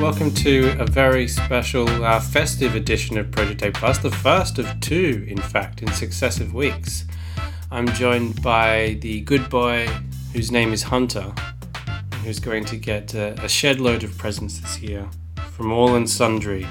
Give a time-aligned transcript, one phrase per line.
[0.00, 4.78] Welcome to a very special uh, festive edition of Project A Plus, the first of
[4.78, 7.04] two, in fact, in successive weeks.
[7.72, 9.88] I'm joined by the good boy
[10.32, 11.34] whose name is Hunter,
[12.22, 15.08] who's going to get a, a shed load of presents this year
[15.50, 16.64] from all and sundry,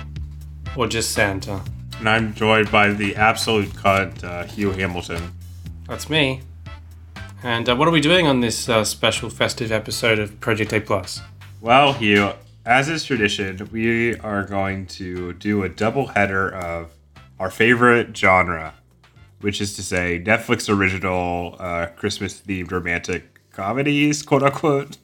[0.78, 1.62] or just Santa.
[2.00, 5.34] And I'm joined by the absolute cunt, uh, Hugh Hamilton.
[5.86, 6.44] That's me.
[7.44, 10.80] And uh, what are we doing on this uh, special festive episode of Project A
[10.80, 11.22] Plus?
[11.60, 12.32] Well, Hugh,
[12.68, 16.92] as is tradition, we are going to do a double header of
[17.40, 18.74] our favorite genre,
[19.40, 24.98] which is to say Netflix original uh, Christmas themed romantic comedies, quote unquote.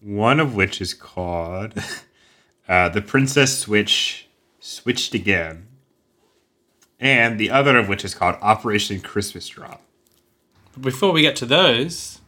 [0.00, 1.74] One of which is called
[2.68, 4.28] uh, The Princess Switch
[4.60, 5.66] Switched Again,
[7.00, 9.82] and the other of which is called Operation Christmas Drop.
[10.80, 12.20] Before we get to those,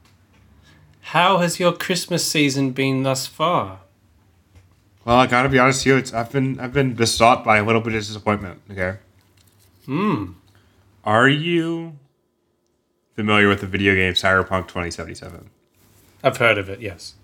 [1.01, 3.83] how has your Christmas season been thus far?
[5.05, 5.97] Well, I gotta be honest with you.
[5.97, 8.61] It's I've been I've been besought by a little bit of disappointment.
[8.71, 8.97] Okay.
[9.87, 10.33] Hmm.
[11.05, 11.97] Are you
[13.15, 15.49] familiar with the video game Cyberpunk 2077?
[16.23, 17.15] I've heard of it, yes.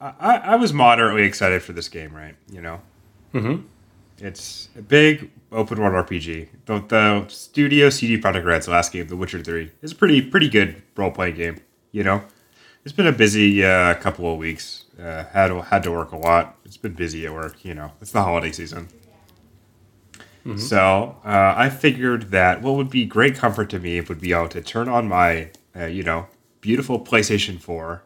[0.00, 2.36] I, I, I was moderately excited for this game, right?
[2.50, 2.80] You know,
[3.34, 3.62] Mm-hmm.
[4.24, 6.46] it's a big open world RPG.
[6.66, 10.48] The, the studio CD Projekt Red's last game, The Witcher 3, is a pretty pretty
[10.48, 11.60] good role playing game.
[11.90, 12.22] You know,
[12.84, 14.84] it's been a busy uh, couple of weeks.
[14.98, 16.56] Uh, had to, had to work a lot.
[16.64, 17.64] It's been busy at work.
[17.64, 18.88] You know, it's the holiday season.
[20.58, 24.48] So uh, I figured that what would be great comfort to me would be able
[24.48, 26.26] to turn on my, uh, you know,
[26.60, 28.02] beautiful PlayStation 4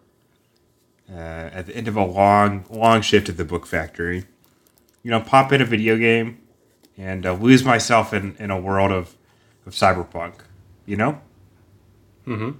[1.10, 4.24] uh, at the end of a long, long shift at the book factory.
[5.02, 6.40] You know, pop in a video game
[6.96, 9.16] and uh, lose myself in, in a world of,
[9.66, 10.34] of cyberpunk.
[10.86, 11.20] You know.
[12.26, 12.50] Mm-hmm.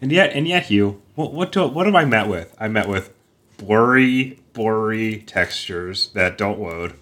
[0.00, 2.54] And yet, and yet, Hugh, what what do, what am I met with?
[2.58, 3.12] I met with
[3.56, 6.94] blurry, blurry textures that don't load,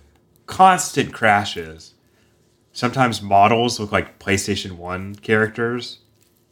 [0.47, 1.95] constant crashes.
[2.73, 5.99] Sometimes models look like PlayStation One characters.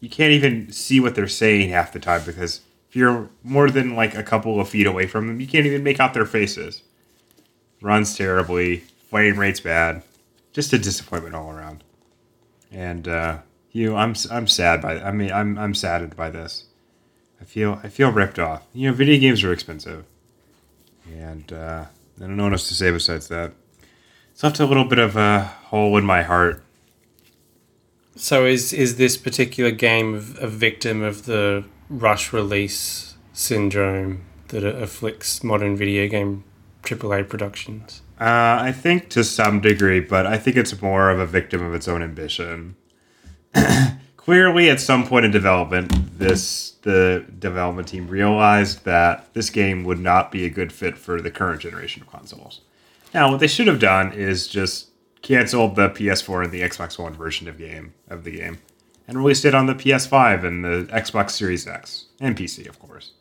[0.01, 3.95] You can't even see what they're saying half the time because if you're more than
[3.95, 6.83] like a couple of feet away from them, you can't even make out their faces.
[7.81, 10.03] Runs terribly, frame rate's bad,
[10.53, 11.85] just a disappointment all around.
[12.73, 13.39] And uh,
[13.71, 16.65] Hugh, I'm I'm sad by I mean I'm I'm saddened by this.
[17.41, 18.67] I feel I feel ripped off.
[18.75, 20.05] You know, video games are expensive,
[21.11, 21.85] and uh,
[22.19, 23.53] I don't know what else to say besides that.
[24.33, 26.63] It's left a little bit of a hole in my heart.
[28.17, 35.45] So is is this particular game a victim of the rush release syndrome that afflicts
[35.45, 36.43] modern video game
[36.83, 38.03] AAA productions?
[38.21, 41.73] Uh, I think to some degree, but I think it's more of a victim of
[41.73, 42.77] its own ambition.
[44.17, 49.99] Clearly, at some point in development, this the development team realized that this game would
[49.99, 52.61] not be a good fit for the current generation of consoles.
[53.13, 54.91] Now, what they should have done is just
[55.23, 58.59] canceled the PS4 and the Xbox One version of game of the game,
[59.09, 63.13] and released it on the PS5 and the Xbox Series X and PC, of course.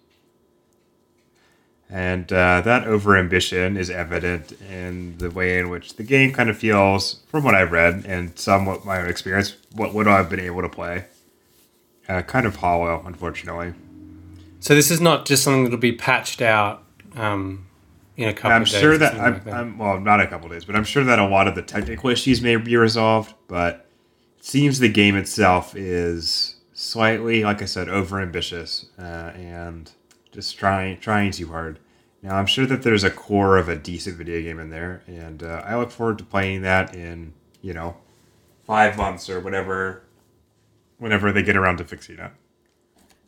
[1.89, 6.57] And uh, that overambition is evident in the way in which the game kind of
[6.57, 10.61] feels, from what I've read and somewhat my own experience, what would I've been able
[10.61, 11.05] to play.
[12.07, 13.73] Uh, kind of hollow, unfortunately.
[14.59, 16.83] So this is not just something that'll be patched out
[17.15, 17.65] um,
[18.17, 18.79] in a couple I'm of days.
[18.79, 19.53] sure that I'm, like that.
[19.53, 22.09] I'm well, not a couple days, but I'm sure that a lot of the technical
[22.09, 23.33] issues may be resolved.
[23.47, 23.87] But
[24.37, 29.91] it seems the game itself is slightly, like I said, overambitious uh, and
[30.31, 31.79] just trying trying too hard.
[32.21, 35.41] Now I'm sure that there's a core of a decent video game in there, and
[35.43, 37.97] uh, I look forward to playing that in you know
[38.65, 40.03] five months or whatever,
[40.97, 42.31] whenever they get around to fixing it.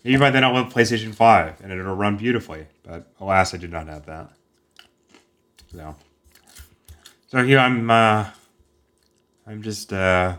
[0.04, 2.68] Maybe by then I'll have PlayStation Five and it'll run beautifully.
[2.84, 4.32] But alas, I do not have that.
[5.72, 5.96] So,
[7.28, 7.90] so here I'm.
[7.90, 8.30] Uh,
[9.48, 10.38] I'm just uh,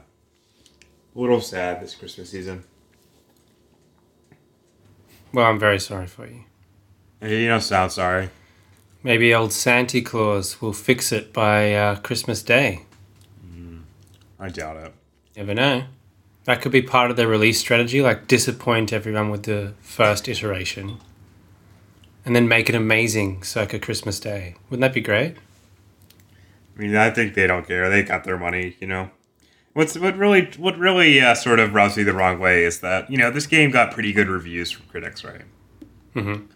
[1.14, 2.64] a little sad this Christmas season.
[5.32, 6.44] well, I'm very sorry for you.
[7.22, 8.30] You don't sound sorry.
[9.02, 12.82] Maybe old Santa Claus will fix it by uh, Christmas Day.
[14.42, 14.92] I doubt it.
[15.36, 15.84] Never know.
[16.44, 20.98] That could be part of their release strategy, like disappoint everyone with the first iteration,
[22.24, 24.56] and then make it amazing circa Christmas Day.
[24.68, 25.36] Wouldn't that be great?
[26.76, 27.88] I mean, I think they don't care.
[27.88, 29.10] They got their money, you know.
[29.74, 33.08] What's what really what really uh, sort of rubs me the wrong way is that
[33.08, 35.42] you know this game got pretty good reviews from critics, right?
[36.16, 36.46] Mm-hmm.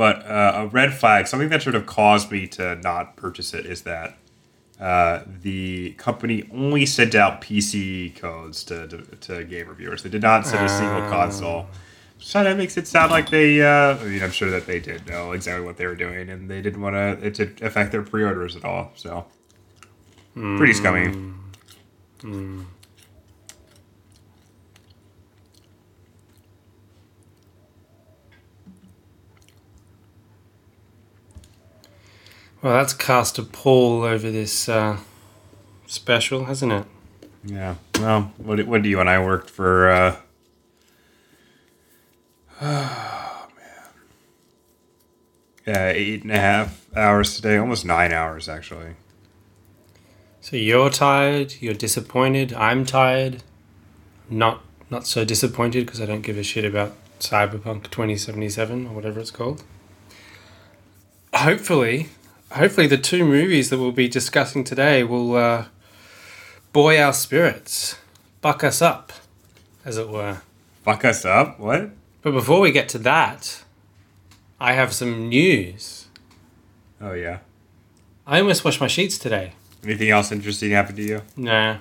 [0.00, 3.66] But uh, a red flag, something that sort of caused me to not purchase it,
[3.66, 4.16] is that
[4.80, 10.02] uh, the company only sent out PC codes to, to, to game reviewers.
[10.02, 11.10] They did not send a single Ah.
[11.10, 11.66] console.
[12.18, 13.60] So that makes it sound like they.
[13.60, 16.48] Uh, I mean, I'm sure that they did know exactly what they were doing, and
[16.48, 18.92] they didn't want to it to affect their pre-orders at all.
[18.94, 19.26] So,
[20.32, 21.12] pretty scummy.
[32.62, 34.98] Well, that's cast a pall over this uh,
[35.86, 36.84] special, hasn't it?
[37.44, 37.76] Yeah.
[37.98, 39.90] Well, what do- what do you and I worked for?
[39.90, 40.16] Uh,
[42.60, 43.88] oh man.
[45.66, 48.94] Yeah, eight and a half hours today, almost nine hours actually.
[50.42, 53.42] So you're tired, you're disappointed, I'm tired.
[54.28, 59.20] Not not so disappointed because I don't give a shit about Cyberpunk 2077 or whatever
[59.20, 59.62] it's called.
[61.34, 62.08] Hopefully,
[62.52, 65.64] hopefully the two movies that we'll be discussing today will uh,
[66.72, 67.96] buoy our spirits,
[68.40, 69.12] buck us up,
[69.84, 70.42] as it were.
[70.84, 71.58] Buck us up?
[71.58, 71.90] What?
[72.22, 73.62] But before we get to that,
[74.60, 76.06] I have some news.
[77.00, 77.38] Oh yeah.
[78.26, 79.52] I almost washed my sheets today.
[79.82, 81.22] Anything else interesting happened to you?
[81.36, 81.78] Nah,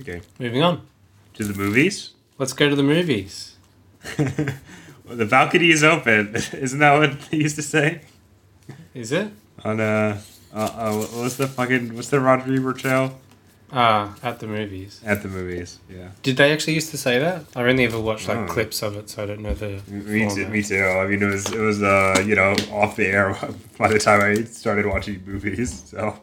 [0.00, 0.20] Okay.
[0.38, 0.86] moving on.
[1.34, 2.10] To the movies.
[2.38, 3.56] Let's go to the movies.
[5.06, 6.36] Well, the balcony is open.
[6.52, 8.02] Isn't that what they used to say?
[8.94, 9.32] Is it?
[9.64, 10.20] On uh,
[10.54, 13.12] uh, uh what's the fucking what's the Roger Ebert show
[13.72, 15.00] Ah, at the movies.
[15.06, 15.78] at the movies?
[15.88, 16.08] Yeah.
[16.24, 17.44] Did they actually used to say that?
[17.54, 18.46] I only ever watched like Oh.
[18.46, 19.80] clips of it, so I don't know the.
[19.88, 20.48] Me too.
[20.48, 20.82] Me too.
[20.82, 23.36] I mean, it was it was uh you know off the air
[23.78, 25.82] by the time I started watching movies.
[25.90, 26.18] So,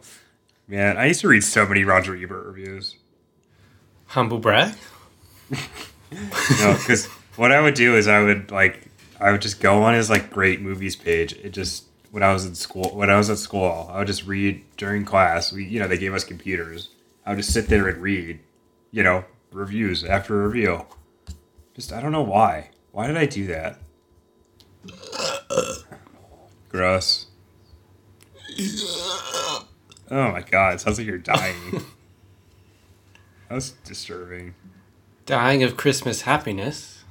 [0.67, 2.95] man, I used to read so many Roger Ebert reviews.
[4.07, 4.73] Humble brag.
[6.61, 7.05] Know, because
[7.35, 8.87] what I would do is I would like
[9.19, 11.33] I would just go on his like great movies page.
[11.33, 11.83] It just
[12.17, 15.05] when I was in school when I was at school I would just read during
[15.05, 15.53] class.
[15.53, 16.89] We you know they gave us computers.
[17.23, 18.39] I would just sit there and read,
[18.89, 20.87] you know, reviews after review.
[21.75, 22.71] Just I don't know why.
[22.91, 23.77] Why did I do that?
[26.69, 27.27] Gross.
[30.09, 30.73] Oh my god!
[30.73, 31.83] It sounds like you're dying.
[33.47, 34.55] That's disturbing.
[35.27, 37.03] Dying of Christmas happiness.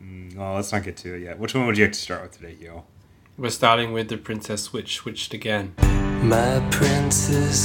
[0.00, 1.40] Mm, Well, let's not get to it yet.
[1.40, 2.84] Which one would you like to start with today, Yo?
[3.40, 5.74] We're starting with the Princess Switch switched again.
[5.78, 6.60] My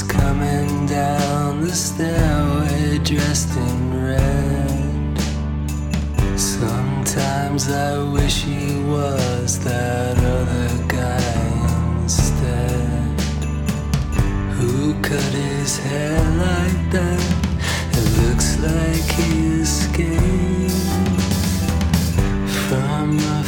[0.04, 5.18] coming down the stairway dressed in red.
[6.38, 13.20] Sometimes I wish he was that other guy instead.
[14.54, 17.20] Who cut his hair like that?
[17.90, 20.70] It looks like he escaped
[22.68, 23.42] from a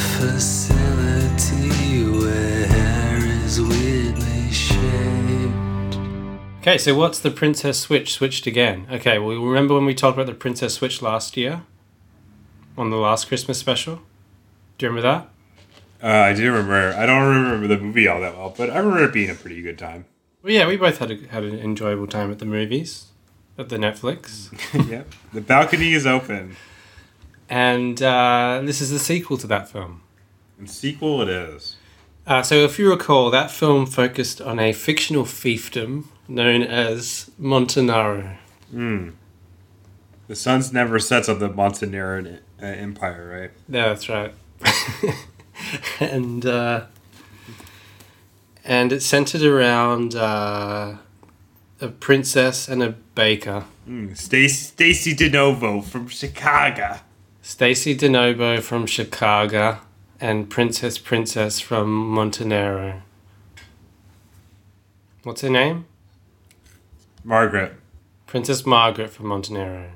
[6.66, 8.88] Okay, so what's the Princess Switch switched again?
[8.90, 11.62] Okay, well, remember when we talked about the Princess Switch last year?
[12.76, 14.00] On the last Christmas special?
[14.76, 15.28] Do you remember that?
[16.02, 16.92] Uh, I do remember.
[16.98, 19.62] I don't remember the movie all that well, but I remember it being a pretty
[19.62, 20.06] good time.
[20.42, 23.12] Well, yeah, we both had, a, had an enjoyable time at the movies,
[23.56, 24.50] at the Netflix.
[24.90, 25.06] yep.
[25.32, 26.56] The balcony is open.
[27.48, 30.02] And uh, this is the sequel to that film.
[30.58, 31.76] And sequel it is.
[32.26, 38.36] Uh, so, if you recall, that film focused on a fictional fiefdom known as Montenaro.
[38.74, 39.12] Mm.
[40.26, 43.50] The sun's never sets on the Montenegrin uh, Empire, right?
[43.68, 44.34] Yeah, that's right.
[46.00, 46.86] and uh,
[48.64, 50.96] and it's centered around uh,
[51.80, 54.16] a princess and a baker, Mm.
[54.16, 56.98] Stacy, Stacy DeNovo from Chicago.
[57.40, 59.78] Stacy DeNovo from Chicago
[60.20, 63.02] and Princess Princess from Montenegro.
[65.22, 65.86] What's her name?
[67.24, 67.74] Margaret.
[68.26, 69.90] Princess Margaret from Montenegro,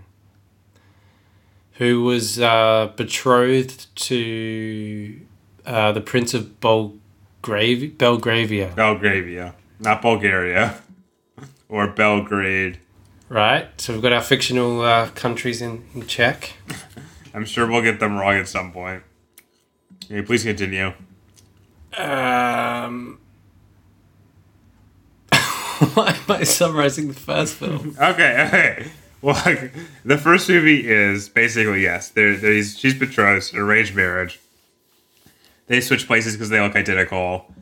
[1.75, 5.21] who was uh, betrothed to
[5.67, 9.55] uh, the Prince of Belgravi- Belgravia, Belgravia.
[9.81, 10.81] Not Bulgaria.
[11.69, 12.79] or Belgrade.
[13.29, 13.69] right?
[13.81, 16.55] So we've got our fictional uh, countries in, in check.
[17.35, 19.03] I'm sure we'll get them wrong at some point.
[20.11, 20.93] Okay, please continue.
[21.97, 23.21] Um,
[25.95, 27.97] why am I summarizing the first film?
[28.01, 28.91] Okay, okay.
[29.23, 29.73] Well, like,
[30.05, 32.09] the first movie is basically yes.
[32.09, 34.41] There, there's she's betrothed, an arranged marriage.
[35.69, 37.55] They switch places because they look identical.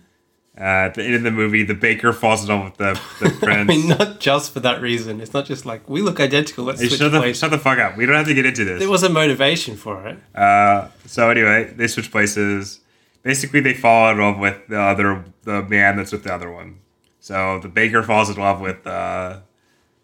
[0.59, 3.27] Uh, at the end of the movie, the baker falls in love with the, the
[3.37, 3.69] I prince.
[3.69, 5.21] mean, not just for that reason.
[5.21, 6.65] It's not just like we look identical.
[6.65, 7.38] Let's Hey, switch shut the places.
[7.38, 7.97] shut the fuck up.
[7.97, 8.81] We don't have to get into this.
[8.81, 10.19] There was a motivation for it.
[10.35, 12.81] Uh, so anyway, they switch places.
[13.23, 16.81] Basically, they fall in love with the other the man that's with the other one.
[17.21, 19.38] So the baker falls in love with uh,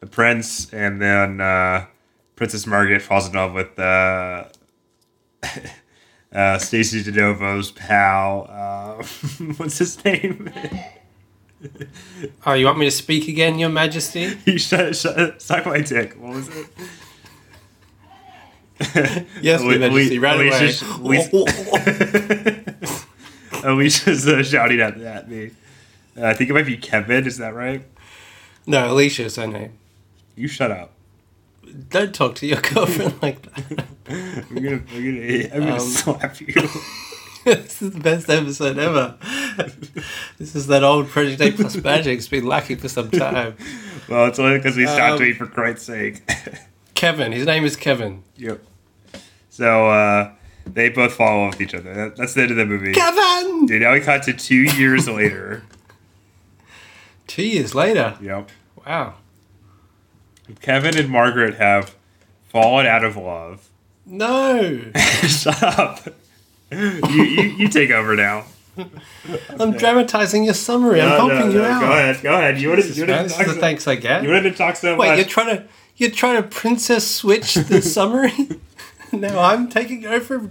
[0.00, 1.86] the prince, and then uh,
[2.36, 4.44] Princess Margaret falls in love with uh,
[6.34, 8.46] uh, Stacy DeNovo's pal.
[8.50, 9.02] Uh,
[9.56, 10.50] what's his name?
[12.44, 14.34] Oh, you want me to speak again, Your Majesty?
[14.44, 16.14] he shut, shut, suck my dick.
[16.14, 16.66] What was it?
[19.40, 20.18] Yes, Your Majesty.
[20.18, 20.74] Right away.
[21.00, 21.46] Alicia-
[23.64, 25.52] Alicia's uh, shouting at, at me.
[26.16, 27.26] Uh, I think it might be Kevin.
[27.26, 27.82] Is that right?
[28.66, 29.78] no, Alicia's her name.
[30.36, 30.93] You shut up.
[31.90, 33.84] Don't talk to your girlfriend like that.
[34.08, 36.46] I'm gonna, I'm gonna, I'm gonna Um, slap you.
[37.44, 39.16] this is the best episode ever.
[40.38, 42.18] this is that old Project A Plus magic.
[42.18, 43.56] It's been lacking for some time.
[44.08, 46.22] well, it's only because we stopped Um, it for Christ's sake.
[46.94, 47.32] Kevin.
[47.32, 48.22] His name is Kevin.
[48.36, 48.62] yep.
[49.50, 50.32] So uh,
[50.66, 51.92] they both fall with each other.
[51.94, 52.92] That, that's the end of the movie.
[52.92, 53.66] Kevin!
[53.66, 55.62] Dude, now we cut to two years later.
[57.26, 58.16] Two years later.
[58.20, 58.50] Yep.
[58.86, 59.14] Wow.
[60.60, 61.94] Kevin and Margaret have
[62.48, 63.68] fallen out of love.
[64.06, 64.80] No.
[65.26, 66.00] Shut up.
[66.70, 68.44] You, you, you take over now.
[69.58, 71.00] I'm dramatizing your summary.
[71.00, 71.80] I'm No, helping no, you no, out.
[71.80, 72.22] Go ahead.
[72.22, 72.60] Go ahead.
[72.60, 74.22] You wanted, you wanted, to, talk the so, thanks I get.
[74.24, 75.18] you wanted to talk so Wait, much.
[75.18, 75.64] you're trying to
[75.96, 78.32] you're trying to princess switch the summary?
[79.12, 80.50] no, I'm taking over.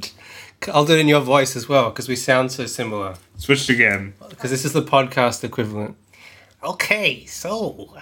[0.74, 3.16] I'll do it in your voice as well because we sound so similar.
[3.38, 4.14] Switched again.
[4.30, 5.98] Because this is the podcast equivalent.
[6.64, 7.94] Okay, so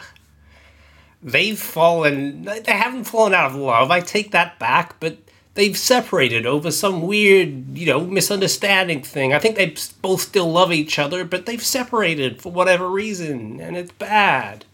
[1.24, 2.44] they've fallen.
[2.44, 3.92] They haven't fallen out of love.
[3.92, 5.18] I take that back, but
[5.54, 9.34] they've separated over some weird, you know, misunderstanding thing.
[9.34, 13.76] I think they both still love each other, but they've separated for whatever reason, and
[13.78, 14.66] it's bad.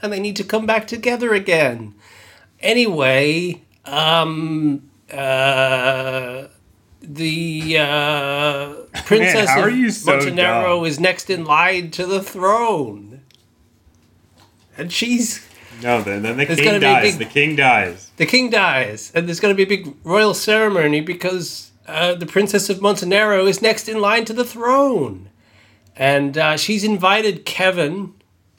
[0.00, 1.94] And they need to come back together again.
[2.60, 6.46] Anyway, um, uh,
[7.00, 10.86] the uh, princess are of so Montenegro dumb?
[10.86, 13.22] is next in line to the throne,
[14.76, 15.46] and she's
[15.82, 17.16] No, then, then the There's king gonna be a dies.
[17.16, 18.10] big- The king dies.
[18.16, 22.26] the king dies, and there's going to be a big royal ceremony because uh, the
[22.26, 25.28] princess of Montenegro is next in line to the throne,
[25.96, 28.14] and uh, she's invited Kevin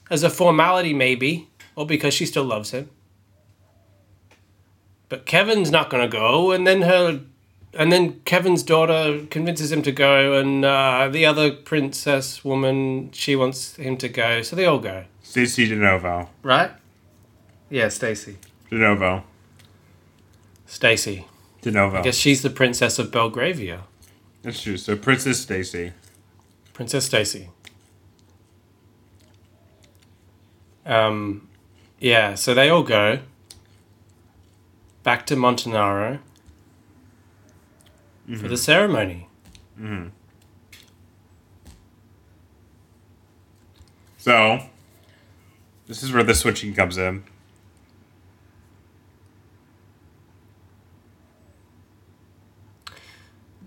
[0.10, 2.90] as a formality, maybe, or because she still loves him.
[5.10, 7.22] But Kevin's not going to go, and then her,
[7.74, 13.36] and then Kevin's daughter convinces him to go, and uh, the other princess woman she
[13.36, 15.06] wants him to go, so they all go.
[15.22, 16.30] Stacy De Novo.
[16.42, 16.72] Right?
[17.74, 18.38] Yeah, Stacy.
[18.70, 19.24] De Novo.
[20.68, 21.26] Stacy.
[21.64, 21.98] De Novo.
[21.98, 23.86] I guess she's the princess of Belgravia.
[24.44, 24.78] That's true.
[24.78, 25.92] So Princess Stacy.
[26.74, 27.50] Princess Stacy.
[30.86, 31.48] Um,
[32.00, 33.22] yeah, so they all go
[35.02, 36.20] back to Montenaro
[38.38, 39.28] for the ceremony.
[44.18, 44.60] So
[45.88, 47.24] this is where the switching comes in.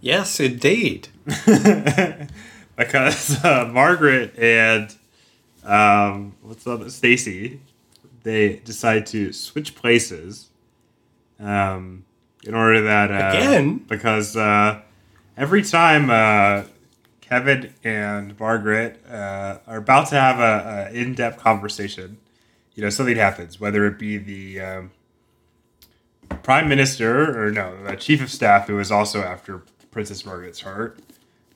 [0.06, 1.08] Yes, indeed.
[2.76, 4.94] because uh, Margaret and
[5.64, 7.60] um, what's the other Stacy,
[8.22, 10.50] they decide to switch places.
[11.40, 12.04] Um,
[12.44, 13.78] in order that uh, Again?
[13.78, 14.80] because uh,
[15.36, 16.62] every time uh,
[17.20, 22.18] Kevin and Margaret uh, are about to have a, a in-depth conversation,
[22.76, 24.90] you know something happens, whether it be the um,
[26.44, 29.64] prime minister or no, the chief of staff who is also after
[29.96, 30.98] Princess Margaret's heart,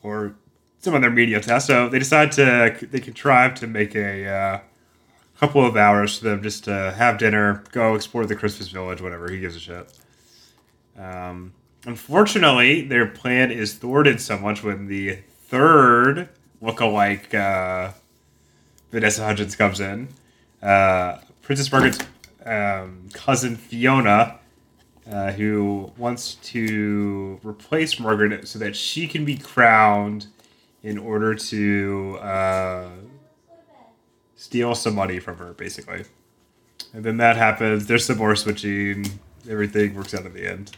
[0.02, 0.35] or
[0.78, 1.66] some other media test.
[1.66, 4.61] So they decide to they contrive to make a uh,
[5.38, 9.30] couple of hours for them just to have dinner, go explore the Christmas village, whatever.
[9.30, 9.92] He gives a shit.
[10.99, 11.52] Um,
[11.85, 15.16] unfortunately, their plan is thwarted so much when the
[15.49, 16.30] third
[16.62, 17.92] lookalike uh,
[18.90, 20.09] Vanessa Hudgens comes in.
[20.62, 21.99] Uh, Princess Margaret's
[22.47, 24.38] um, cousin Fiona
[25.11, 30.26] uh, who wants to replace Margaret so that she can be crowned
[30.83, 32.88] in order to uh,
[34.37, 36.05] steal some money from her, basically.
[36.95, 37.87] And then that happens.
[37.87, 39.07] There's some more switching.
[39.49, 40.73] Everything works out in the end.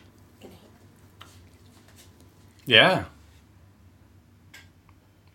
[2.65, 3.05] Yeah.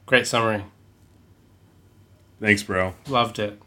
[0.06, 0.64] Great summary.
[2.40, 2.94] Thanks, bro.
[3.08, 3.60] Loved it.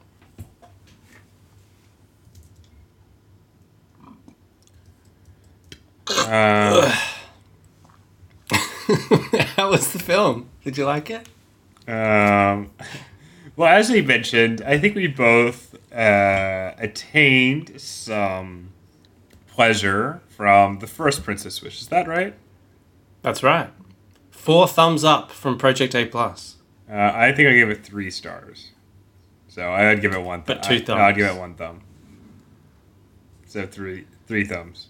[6.31, 6.89] Uh,
[9.57, 10.49] How was the film?
[10.65, 11.29] Did you like it?
[11.89, 12.71] um,
[13.57, 18.71] well, as we mentioned, I think we both uh, attained some
[19.49, 21.81] pleasure from the first Princess Switch.
[21.81, 22.35] Is that right?
[23.23, 23.71] That's right.
[24.31, 26.57] Four thumbs up from Project A Plus.
[26.89, 28.71] Uh, I think I gave it three stars.
[29.49, 30.43] So I'd give it one.
[30.47, 31.17] But I- two no, I'd thumbs.
[31.17, 31.81] give it one thumb.
[33.47, 34.90] So three, three thumbs.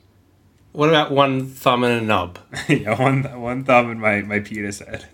[0.73, 2.39] What about one thumb and a nub?
[2.69, 5.07] yeah, one one thumb and my my penis head.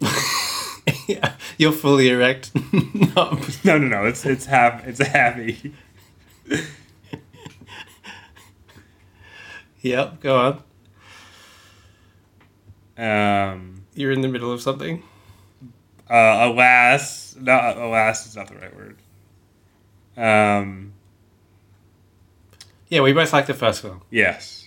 [1.06, 2.50] yeah, you're fully erect.
[3.16, 4.04] No, no, no.
[4.04, 4.86] It's it's half.
[4.86, 5.74] It's a happy.
[9.80, 10.62] Yep, go
[12.98, 13.04] on.
[13.04, 13.84] Um.
[13.94, 15.02] You're in the middle of something.
[16.08, 16.48] Uh.
[16.48, 17.54] Alas, no.
[17.54, 18.98] Alas is not the right word.
[20.16, 20.92] Um.
[22.88, 24.02] Yeah, we both like the first film.
[24.10, 24.57] Yes.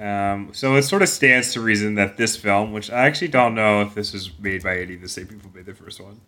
[0.00, 3.54] Um, so it sort of stands to reason that this film, which I actually don't
[3.54, 6.20] know if this was made by any of the same people made the first one.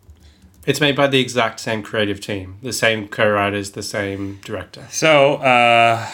[0.67, 4.87] It's made by the exact same creative team, the same co-writers, the same director.
[4.91, 6.07] So uh,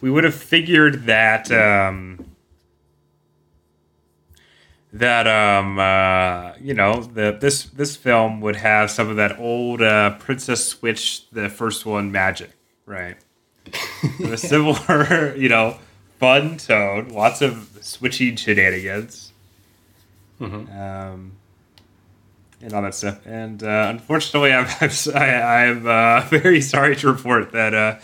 [0.00, 2.26] we would have figured that um,
[4.92, 9.80] that um, uh, you know the this this film would have some of that old
[9.82, 12.50] uh, Princess Switch, the first one, magic,
[12.86, 13.16] right?
[14.24, 15.76] a similar, you know,
[16.18, 19.32] fun tone, lots of switching shenanigans,
[20.40, 21.32] um,
[22.60, 23.24] and all that stuff.
[23.26, 27.98] And uh, unfortunately, I'm I'm, I, am uh, very sorry to report that uh,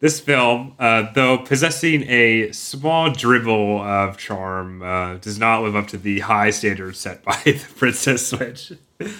[0.00, 5.88] this film, uh, though possessing a small dribble of charm, uh, does not live up
[5.88, 8.72] to the high standards set by the Princess Switch.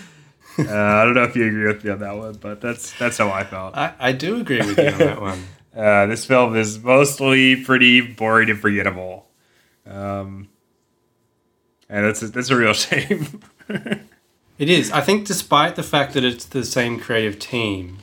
[0.58, 3.18] Uh, I don't know if you agree with me on that one, but that's that's
[3.18, 3.76] how I felt.
[3.76, 5.42] I, I do agree with you on that one.
[5.76, 9.26] Uh, this film is mostly pretty boring and forgettable,
[9.86, 10.48] um,
[11.88, 13.42] and that's a, that's a real shame.
[14.58, 14.90] It is.
[14.90, 17.98] I think, despite the fact that it's the same creative team,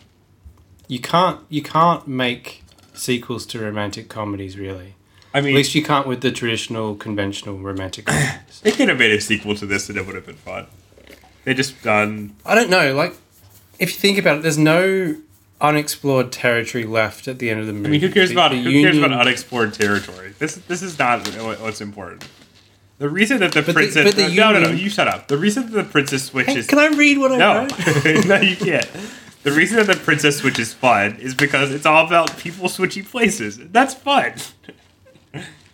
[0.88, 4.56] you can't you can't make sequels to romantic comedies.
[4.56, 4.94] Really,
[5.34, 8.62] I mean, at least you can't with the traditional, conventional romantic comedies.
[8.62, 10.68] they could have made a sequel to this, and it would have been fun.
[11.44, 12.94] They just done I don't know.
[12.94, 13.16] Like,
[13.80, 15.16] if you think about it, there's no
[15.64, 17.88] unexplored territory left at the end of the movie.
[17.88, 20.34] I mean, who cares The- about the who cares about unexplored territory?
[20.38, 21.26] This this is not
[21.62, 22.28] what's important.
[23.00, 25.28] The reason that the the- princess but the no no no Union- you shut up.
[25.30, 28.26] The reason that the princess switch Hey, is can I read what I no wrote?
[28.28, 28.88] no you can't.
[29.44, 33.04] The reason that the princess switch is fun is because it's all about people switching
[33.04, 33.58] places.
[33.58, 34.34] That's fun.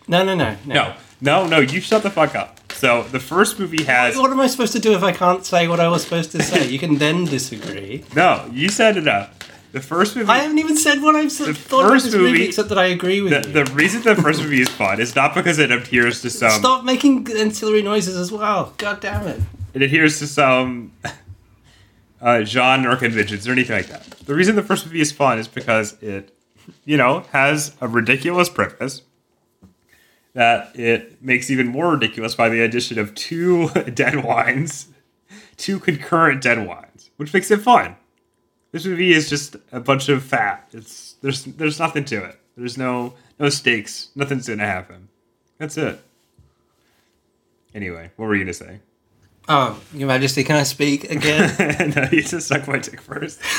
[0.08, 2.58] No, no, no, No no no you shut the fuck up.
[2.72, 5.68] So the first movie has What am I supposed to do if I can't say
[5.68, 6.68] what I was supposed to say?
[6.68, 8.04] You can then disagree.
[8.16, 9.34] no you said it up.
[9.72, 12.14] The first movie I haven't even said what I've said, The thought about first this
[12.14, 13.64] movie, movie- except that I agree with the, you.
[13.64, 16.84] the reason the first movie is fun is not because it adheres to some Stop
[16.84, 18.74] making ancillary noises as well.
[18.78, 19.40] God damn it.
[19.74, 20.92] it adheres to some
[22.20, 24.02] uh, genre conventions or anything like that.
[24.26, 26.36] The reason the first movie is fun is because it,
[26.84, 29.02] you know, has a ridiculous premise
[30.34, 34.88] that it makes even more ridiculous by the addition of two dead wines,
[35.56, 37.94] two concurrent dead wines, which makes it fun.
[38.72, 40.68] This movie is just a bunch of fat.
[40.72, 42.38] It's there's there's nothing to it.
[42.56, 44.10] There's no no stakes.
[44.14, 45.08] Nothing's gonna happen.
[45.58, 46.00] That's it.
[47.74, 48.80] Anyway, what were you gonna say?
[49.48, 51.92] Oh, Your Majesty, can I speak again?
[51.96, 53.40] no, you just suck my dick first.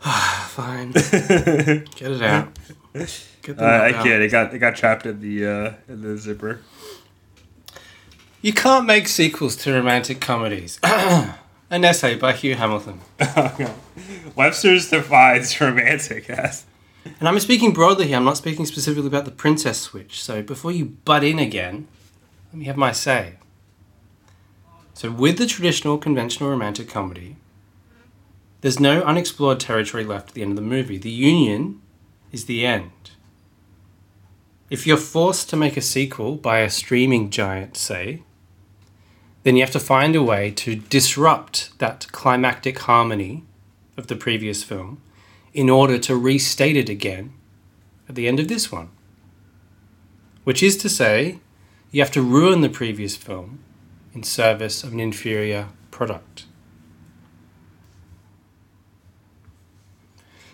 [0.00, 0.92] Fine.
[0.92, 2.48] Get it out.
[3.42, 4.22] Get the Uh, I can't.
[4.22, 6.60] It got it got trapped in the uh, in the zipper.
[8.42, 10.78] You can't make sequels to romantic comedies.
[11.74, 13.00] An essay by Hugh Hamilton.
[14.36, 16.66] Webster's defines romantic as
[17.18, 20.22] And I'm speaking broadly here, I'm not speaking specifically about the princess switch.
[20.22, 21.88] So before you butt in again,
[22.52, 23.38] let me have my say.
[24.92, 27.38] So, with the traditional conventional romantic comedy,
[28.60, 30.96] there's no unexplored territory left at the end of the movie.
[30.96, 31.82] The union
[32.30, 33.10] is the end.
[34.70, 38.22] If you're forced to make a sequel by a streaming giant, say,
[39.44, 43.44] then you have to find a way to disrupt that climactic harmony
[43.96, 45.00] of the previous film
[45.52, 47.32] in order to restate it again
[48.08, 48.90] at the end of this one.
[50.42, 51.38] Which is to say,
[51.90, 53.60] you have to ruin the previous film
[54.14, 56.46] in service of an inferior product.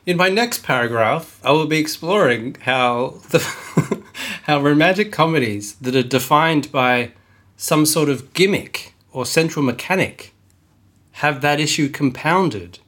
[0.05, 3.39] In my next paragraph, I will be exploring how the
[4.45, 7.13] how romantic comedies that are defined by
[7.61, 10.33] some sort of gimmick or central mechanic
[11.21, 12.79] have that issue compounded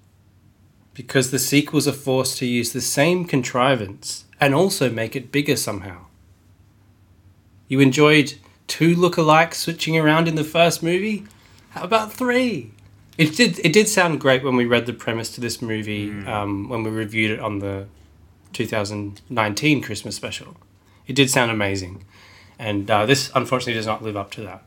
[0.94, 5.56] because the sequels are forced to use the same contrivance and also make it bigger
[5.56, 6.06] somehow.
[7.68, 8.32] You enjoyed
[8.66, 11.26] two lookalikes switching around in the first movie?
[11.72, 12.70] How about three?
[13.18, 13.58] It did.
[13.58, 16.88] It did sound great when we read the premise to this movie um, when we
[16.88, 17.88] reviewed it on the
[18.54, 20.56] 2019 Christmas special.
[21.06, 22.06] It did sound amazing,
[22.58, 24.62] and uh, this unfortunately does not live up to that.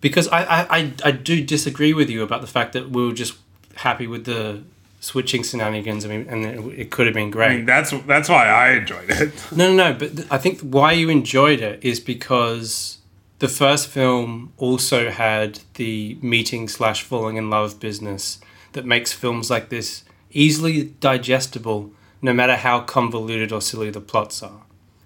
[0.00, 3.36] Because I, I, I, do disagree with you about the fact that we were just
[3.76, 4.62] happy with the
[5.00, 6.04] switching shenanigans.
[6.04, 7.50] I mean, and it, it could have been great.
[7.50, 9.32] I mean, that's that's why I enjoyed it.
[9.56, 9.98] No, no, no.
[9.98, 12.98] But I think why you enjoyed it is because
[13.38, 18.40] the first film also had the meeting slash falling in love business
[18.72, 24.42] that makes films like this easily digestible, no matter how convoluted or silly the plots
[24.42, 24.62] are.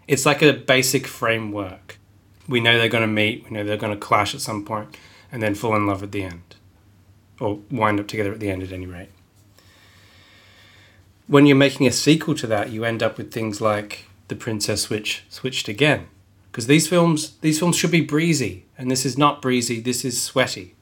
[0.09, 1.99] It's like a basic framework.
[2.49, 3.45] We know they're going to meet.
[3.45, 4.97] We know they're going to clash at some point,
[5.31, 6.57] and then fall in love at the end,
[7.39, 9.11] or wind up together at the end at any rate
[11.29, 14.83] when you're making a sequel to that, you end up with things like the Princess
[14.83, 16.09] Switch switched again,
[16.51, 19.81] because these films these films should be breezy, and this is not breezy.
[19.81, 20.75] This is sweaty.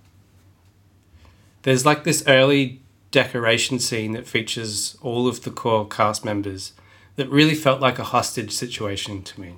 [1.62, 6.72] There's like this early decoration scene that features all of the core cast members
[7.16, 9.56] that really felt like a hostage situation to me.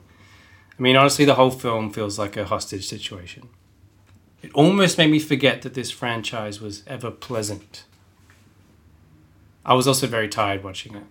[0.78, 3.48] I mean, honestly, the whole film feels like a hostage situation.
[4.42, 7.84] It almost made me forget that this franchise was ever pleasant.
[9.66, 11.04] I was also very tired watching it,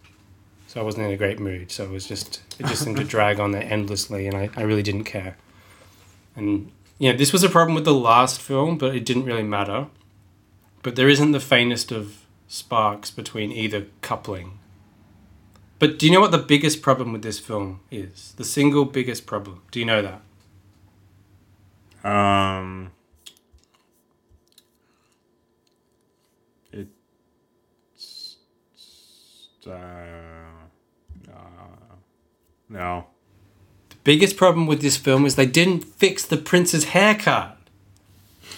[0.68, 1.70] so I wasn't in a great mood.
[1.70, 4.62] So it was just it just seemed to drag on there endlessly, and I, I
[4.62, 5.36] really didn't care.
[6.36, 9.44] And you know, this was a problem with the last film, but it didn't really
[9.44, 9.88] matter.
[10.82, 14.57] But there isn't the faintest of sparks between either coupling.
[15.80, 18.34] But do you know what the biggest problem with this film is?
[18.38, 19.62] The single biggest problem.
[19.72, 20.22] Do you know that?
[22.04, 22.92] Um,
[26.72, 28.38] it's
[29.68, 31.36] uh, uh,
[32.70, 33.08] no.
[33.90, 37.58] The biggest problem with this film is they didn't fix the prince's haircut.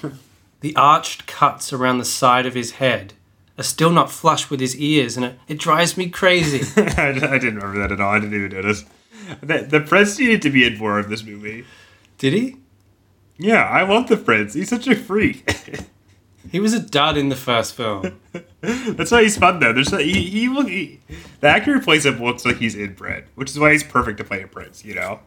[0.61, 3.13] the arched cuts around the side of his head
[3.59, 6.61] are still not flush with his ears, and it, it drives me crazy.
[6.97, 8.13] I, I didn't remember that at all.
[8.13, 8.85] I didn't even notice.
[9.41, 11.65] The, the prince needed to be in more of this movie.
[12.17, 12.57] Did he?
[13.37, 14.53] Yeah, I love the prince.
[14.53, 15.47] He's such a freak.
[16.51, 18.19] He was a dud in the first film.
[18.61, 19.73] That's why he's fun though.
[19.73, 20.99] There's he, he, he
[21.41, 24.23] the actor who plays him looks like he's inbred, which is why he's perfect to
[24.23, 24.83] play a prince.
[24.83, 25.19] You know.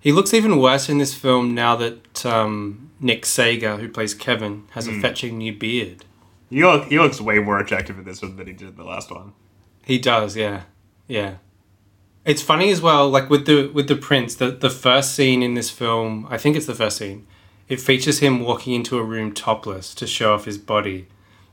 [0.00, 4.64] He looks even worse in this film now that um, Nick Sagar, who plays Kevin,
[4.70, 6.04] has a fetching new beard.
[6.50, 8.84] He look, he looks way more attractive in this one than he did in the
[8.84, 9.32] last one.
[9.84, 10.62] He does, yeah,
[11.06, 11.36] yeah.
[12.24, 14.34] It's funny as well, like with the with the prince.
[14.34, 17.26] The the first scene in this film, I think it's the first scene.
[17.68, 21.08] It features him walking into a room topless to show off his body.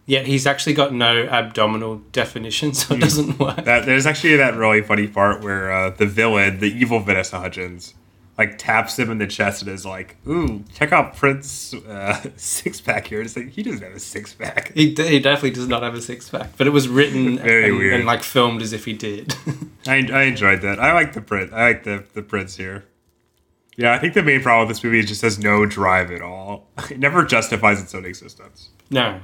[0.06, 3.66] Yet he's actually got no abdominal definition, so it doesn't work.
[3.66, 7.96] That there's actually that really funny part where uh, the villain, the evil Vanessa Hudgens,
[8.38, 12.82] like taps him in the chest and is like, "Ooh, check out Prince uh, six
[12.82, 14.74] pack here." It's like he doesn't have a six pack.
[14.74, 17.70] He, d- he definitely does not have a six pack, but it was written Very
[17.70, 17.94] and, weird.
[17.94, 19.36] and like filmed as if he did.
[19.88, 20.80] I, I enjoyed that.
[20.80, 21.52] I like the prince.
[21.54, 22.86] I like the the prince here.
[23.78, 26.22] Yeah, I think the main problem with this movie is just has no drive at
[26.22, 26.70] all.
[26.90, 29.20] It never justifies its own existence, no,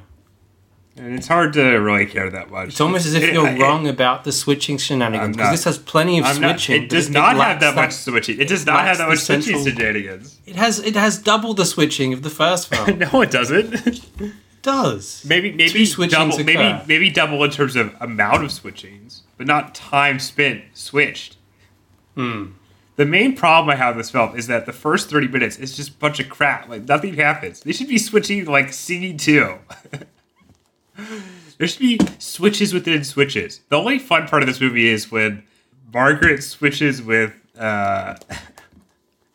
[0.98, 2.70] and it's hard to really care that much.
[2.70, 5.78] it's almost as if It- you're it- wrong about the switching shenanigans because this has
[5.78, 6.84] plenty of I'm not- switching.
[6.84, 8.40] it but does not have lacks that much switching.
[8.42, 10.38] It does not have that much switching central- shenanigans.
[10.46, 13.00] It has it has double the switching of the first film.
[13.00, 14.06] no, it doesn't.
[14.62, 15.24] does.
[15.28, 16.38] maybe maybe double.
[16.38, 16.84] Maybe occur.
[16.88, 21.38] maybe double in terms of amount of switchings, but not time spent switched.
[22.16, 22.52] Hmm.
[22.98, 25.76] The main problem I have with this film is that the first thirty minutes is
[25.76, 26.68] just a bunch of crap.
[26.70, 27.62] Like nothing happens.
[27.62, 29.56] They should be switching like scene two.
[31.58, 33.62] there should be switches within switches.
[33.70, 35.44] The only fun part of this movie is when
[35.94, 38.16] Margaret switches with uh,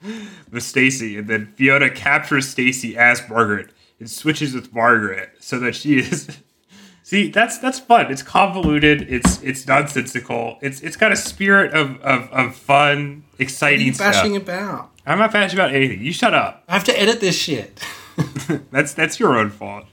[0.50, 5.74] with Stacy, and then Fiona captures Stacy as Margaret and switches with Margaret so that
[5.74, 6.28] she is.
[7.02, 8.10] See, that's that's fun.
[8.10, 9.02] It's convoluted.
[9.02, 10.58] It's it's nonsensical.
[10.60, 14.24] It's it's got a spirit of of, of fun, exciting stuff.
[14.24, 14.90] about?
[15.06, 16.02] I'm not passionate about anything.
[16.02, 16.64] You shut up.
[16.66, 17.80] I have to edit this shit.
[18.72, 19.84] That's that's your own fault.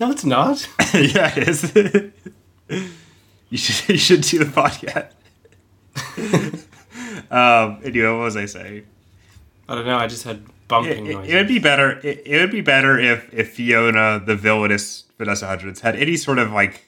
[0.00, 0.68] No, it's not.
[0.94, 1.72] yeah, it is.
[3.50, 5.12] you should you should do the podcast.
[7.30, 7.80] um.
[7.84, 8.86] Anyway, what was I saying?
[9.68, 9.96] I don't know.
[9.96, 11.32] I just had bumping it- noises.
[11.32, 12.00] it would be better.
[12.02, 16.38] It, it would be better if if Fiona, the villainous Vanessa Hudgens, had any sort
[16.38, 16.86] of like,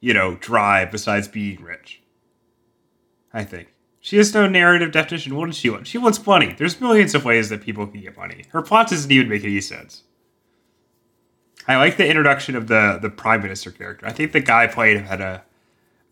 [0.00, 2.00] you know, drive besides being rich.
[3.32, 3.68] I think
[4.00, 5.34] she has no narrative definition.
[5.36, 5.86] What does she want?
[5.86, 6.54] She wants money.
[6.56, 8.44] There's millions of ways that people can get money.
[8.50, 10.04] Her plot doesn't even make any sense.
[11.68, 14.06] I like the introduction of the the prime minister character.
[14.06, 15.42] I think the guy played had a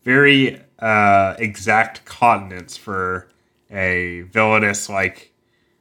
[0.03, 3.27] very uh, exact continence for
[3.71, 5.33] a villainous like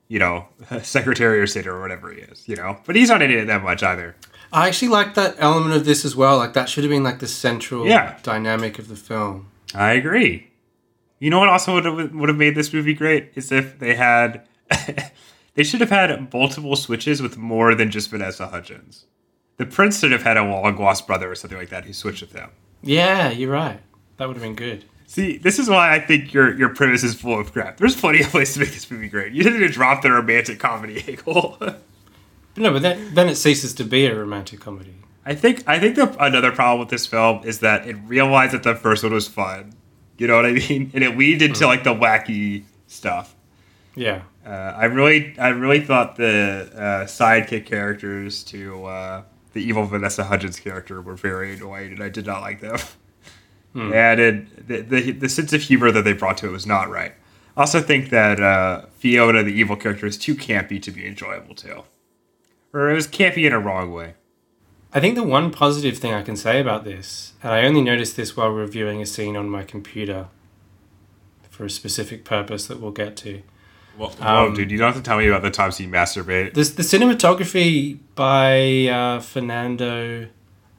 [0.08, 0.46] you know,
[0.82, 2.78] secretary or state or whatever he is, you know.
[2.86, 4.14] But he's not in it that much either.
[4.52, 6.36] I actually like that element of this as well.
[6.38, 8.16] Like that should have been like the central Yeah.
[8.22, 9.48] dynamic of the film.
[9.74, 10.48] I agree.
[11.18, 13.96] You know what also would have, would have made this movie great is if they
[13.96, 14.46] had
[15.54, 19.06] they should have had multiple switches with more than just Vanessa Hudgens.
[19.56, 22.32] The prince should have had a long brother or something like that who switched with
[22.32, 22.50] them.
[22.82, 23.80] Yeah, you're right.
[24.18, 24.84] That would have been good.
[25.06, 27.76] See, this is why I think your your premise is full of crap.
[27.76, 29.32] There's plenty of ways to make this movie great.
[29.32, 31.58] You didn't drop the romantic comedy angle.
[32.56, 34.94] No, but then then it ceases to be a romantic comedy.
[35.24, 38.62] I think I think the another problem with this film is that it realized that
[38.62, 39.74] the first one was fun.
[40.18, 40.90] You know what I mean?
[40.94, 43.34] And it leaned into like the wacky stuff.
[43.94, 44.22] Yeah.
[44.44, 49.22] Uh, I really I really thought the uh, sidekick characters to uh,
[49.56, 52.78] the evil Vanessa Hudgens character were very annoying, and I did not like them.
[53.74, 56.88] And it, the, the the sense of humor that they brought to it was not
[56.88, 57.12] right.
[57.56, 61.54] I also think that uh, Fiona, the evil character, is too campy to be enjoyable
[61.54, 61.82] too,
[62.72, 64.14] or it was campy in a wrong way.
[64.94, 68.16] I think the one positive thing I can say about this, and I only noticed
[68.16, 70.28] this while reviewing a scene on my computer
[71.50, 73.42] for a specific purpose that we'll get to.
[73.98, 76.54] Well, Um, dude, you don't have to tell me about the times he masturbated.
[76.54, 80.28] This, the cinematography by uh, Fernando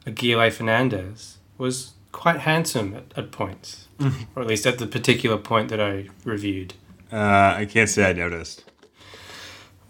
[0.06, 3.88] Aguirre Fernandez was quite handsome at, at points,
[4.36, 6.74] or at least at the particular point that I reviewed.
[7.12, 8.64] Uh, I can't say I noticed.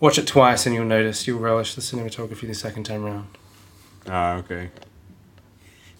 [0.00, 3.26] Watch it twice and you'll notice you'll relish the cinematography the second time round.
[4.06, 4.70] Ah, okay.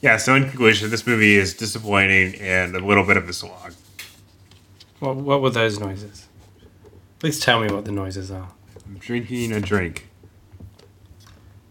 [0.01, 3.75] Yeah, so in conclusion, this movie is disappointing and a little bit of a slog.
[5.01, 6.28] What, what were those noises?
[7.19, 8.51] Please tell me what the noises are.
[8.87, 10.09] I'm drinking a drink.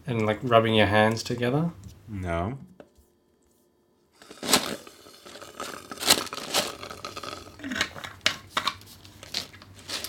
[0.06, 1.72] And like rubbing your hands together?
[2.10, 2.58] No.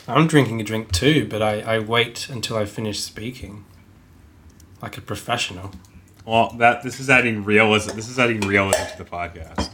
[0.09, 3.65] I'm drinking a drink too, but I, I wait until I finish speaking.
[4.83, 5.71] Like a professional.
[6.25, 7.95] Well, that this is adding realism.
[7.95, 9.68] This is adding realism to the podcast.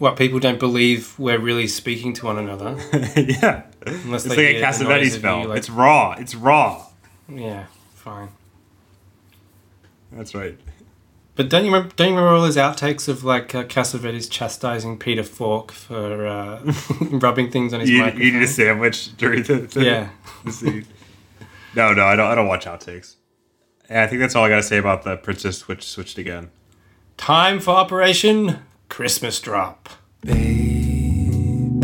[0.00, 2.70] What, people don't believe we're really speaking to one another?
[3.16, 5.48] yeah, Unless it's they like a hear the noise Cassavetes film.
[5.48, 6.12] like- It's raw.
[6.18, 6.86] It's raw.
[7.28, 8.30] Yeah, fine.
[10.10, 10.58] That's right.
[11.36, 11.94] But don't you remember?
[11.96, 16.60] Don't you remember all those outtakes of like uh, Cassavetes chastising Peter Falk for uh,
[17.10, 18.20] rubbing things on his You, microphone?
[18.26, 20.08] you need a sandwich during the, the, Yeah.
[20.44, 20.86] the scene.
[21.76, 22.26] No, no, I don't.
[22.26, 23.14] I don't watch outtakes.
[23.88, 26.50] And I think that's all I got to say about the Princess Switch switched again.
[27.16, 28.58] Time for Operation
[28.90, 29.88] Christmas Drop.
[30.20, 31.82] Babe,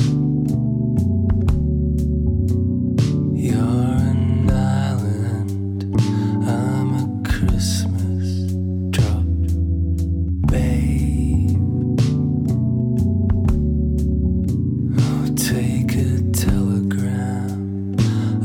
[3.33, 5.85] you're an island.
[6.47, 8.53] I'm a Christmas
[8.91, 9.25] drop.
[10.51, 11.57] Babe,
[15.01, 17.97] oh, take a telegram.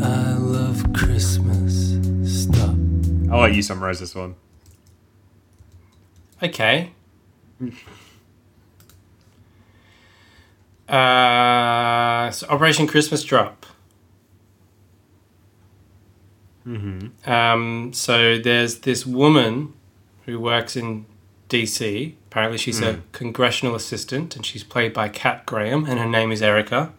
[0.02, 1.98] I love Christmas.
[2.44, 2.76] Stop.
[3.30, 4.36] I'll let you summarize this one.
[6.42, 6.94] Okay.
[10.92, 13.66] Uh, so Operation Christmas Drop.
[16.68, 17.30] Mm-hmm.
[17.30, 19.74] Um, so there's this woman
[20.26, 21.06] who works in
[21.50, 22.14] DC.
[22.28, 26.42] Apparently, she's a congressional assistant, and she's played by Kat Graham, and her name is
[26.42, 26.94] Erica.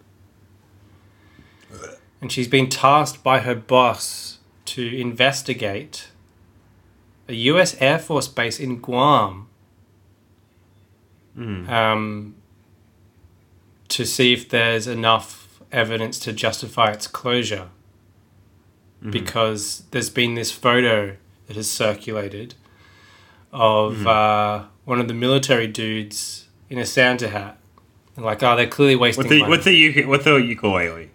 [2.20, 6.08] And she's been tasked by her boss to investigate
[7.28, 7.76] a U.S.
[7.80, 9.48] Air Force base in Guam
[11.68, 12.34] um,
[13.92, 17.68] to see if there's enough evidence to justify its closure.
[19.10, 21.16] Because there's been this photo
[21.48, 22.54] that has circulated
[23.52, 27.58] of uh, one of the military dudes in a Santa hat.
[28.14, 31.10] And like, oh, they're clearly wasting With the money with the with the ukulele.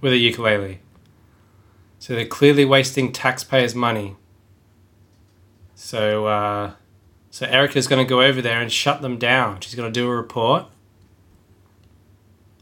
[0.00, 0.80] with a ukulele.
[1.98, 4.16] So they're clearly wasting taxpayers' money.
[5.74, 6.72] So, uh,
[7.30, 9.60] so Erica's going to go over there and shut them down.
[9.60, 10.66] She's going to do a report,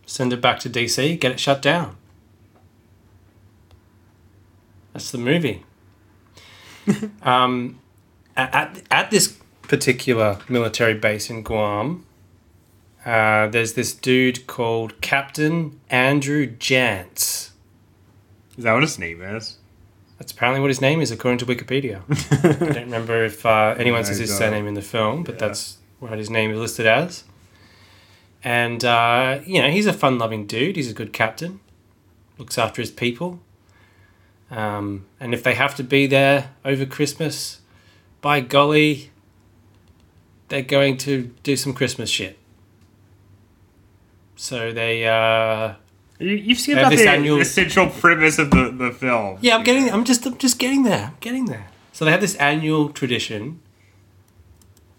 [0.09, 1.97] send it back to DC, get it shut down.
[4.93, 5.65] That's the movie.
[7.23, 7.79] um,
[8.37, 12.07] at, at, this particular military base in Guam,
[13.05, 17.51] uh, there's this dude called Captain Andrew Jantz.
[18.57, 19.59] Is that what his name is?
[20.19, 22.03] That's apparently what his name is, according to Wikipedia.
[22.45, 25.47] I don't remember if uh, anyone says his surname in the film, but Yeah.
[25.47, 27.25] that's what his name is listed as.
[28.45, 30.77] And, uh, you know, he's a fun loving dude.
[30.77, 31.61] He's a good captain,
[32.39, 33.41] looks after his people.
[34.51, 37.61] Um, and if they have to be there over Christmas,
[38.21, 39.11] by golly,
[40.49, 42.39] they're going to do some Christmas shit.
[44.37, 45.75] So they, uh,
[46.21, 49.39] You, you've seen about this the annual- essential premise of the, the film.
[49.41, 49.91] Yeah, I'm getting.
[49.91, 50.25] I'm just.
[50.27, 51.07] I'm just getting there.
[51.07, 51.67] I'm getting there.
[51.93, 53.61] So they have this annual tradition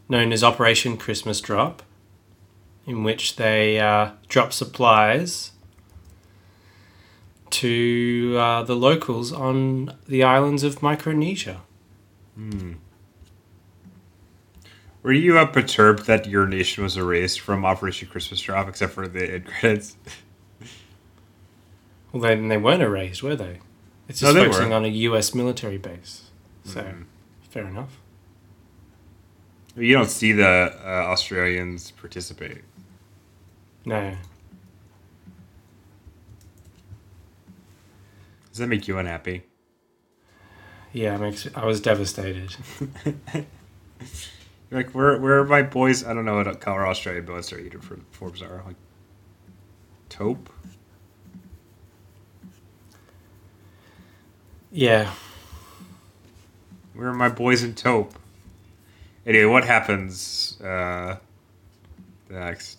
[0.10, 1.82] known as Operation Christmas Drop,
[2.90, 5.52] in which they uh, drop supplies
[7.52, 11.62] to uh, the locals on the islands of Micronesia.
[15.04, 19.08] Were you uh, perturbed that your nation was erased from Operation Christmas Drop, except for
[19.08, 19.96] the end credits?
[22.12, 23.60] Well, then they weren't erased, were they?
[24.08, 24.76] It's No, just they focusing were.
[24.78, 25.36] on a U.S.
[25.36, 26.32] military base.
[26.64, 27.04] So, Mm-hmm.
[27.52, 28.00] fair enough.
[29.78, 32.64] You don't see the uh, Australians participate.
[33.86, 34.16] No.
[38.50, 39.44] Does that make you unhappy?
[40.92, 42.56] Yeah, it makes I was devastated.
[44.72, 46.06] Like, where, where are my boys?
[46.06, 48.62] I don't know what color Australian boys are eating for Forbes are.
[48.66, 48.76] Like,
[50.10, 50.50] taupe?
[54.72, 55.12] Yeah.
[56.94, 58.14] Where are my boys in taupe?
[59.26, 61.18] Anyway, what happens uh,
[62.30, 62.79] next?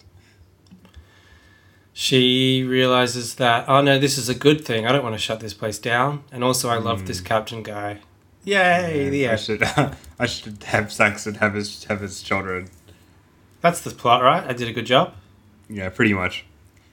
[2.01, 4.87] She realizes that, oh no, this is a good thing.
[4.87, 6.25] I don't want to shut this place down.
[6.33, 7.99] And also, I love this captain guy.
[8.43, 9.41] Yay, the I end.
[9.41, 9.63] should
[10.19, 12.71] I should have sex and have his have his children.
[13.61, 14.43] That's the plot, right?
[14.49, 15.13] I did a good job.
[15.69, 16.47] Yeah, pretty much.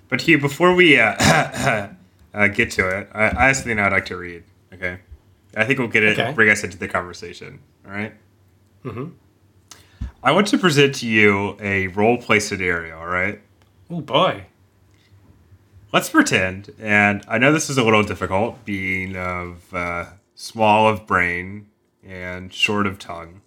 [0.09, 1.13] But here, before we uh,
[2.33, 4.43] uh, get to it, I, I have something I'd like to read.
[4.73, 4.99] Okay,
[5.55, 6.19] I think we'll get it.
[6.19, 6.33] Okay.
[6.33, 7.59] Bring us into the conversation.
[7.85, 8.13] All right.
[8.83, 9.11] Mm-hmm.
[10.21, 12.99] I want to present to you a role play scenario.
[12.99, 13.39] All right.
[13.89, 14.47] Oh boy.
[15.93, 21.07] Let's pretend, and I know this is a little difficult, being of uh, small of
[21.07, 21.67] brain
[22.05, 23.39] and short of tongue.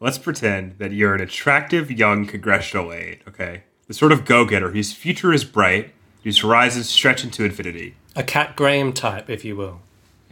[0.00, 3.62] Let's pretend that you're an attractive young congressional aide, okay?
[3.86, 7.94] The sort of go getter whose future is bright, whose horizons stretch into infinity.
[8.16, 9.80] A Kat Graham type, if you will.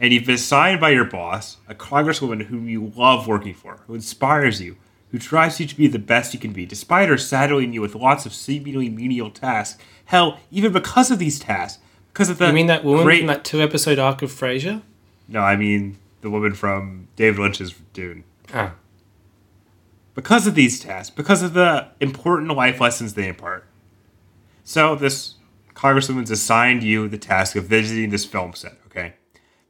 [0.01, 3.95] And you've been assigned by your boss, a congresswoman whom you love working for, who
[3.95, 4.75] inspires you,
[5.11, 7.95] who drives you to be the best you can be, despite her saddling you with
[7.95, 9.81] lots of seemingly menial tasks.
[10.05, 13.27] Hell, even because of these tasks, because of the You mean that woman great from
[13.27, 14.81] that two episode arc of Frasier?
[15.27, 18.23] No, I mean the woman from David Lynch's Dune.
[18.53, 18.75] Ah.
[20.15, 23.65] Because of these tasks, because of the important life lessons they impart.
[24.63, 25.35] So this
[25.73, 29.15] congresswoman's assigned you the task of visiting this film set, okay?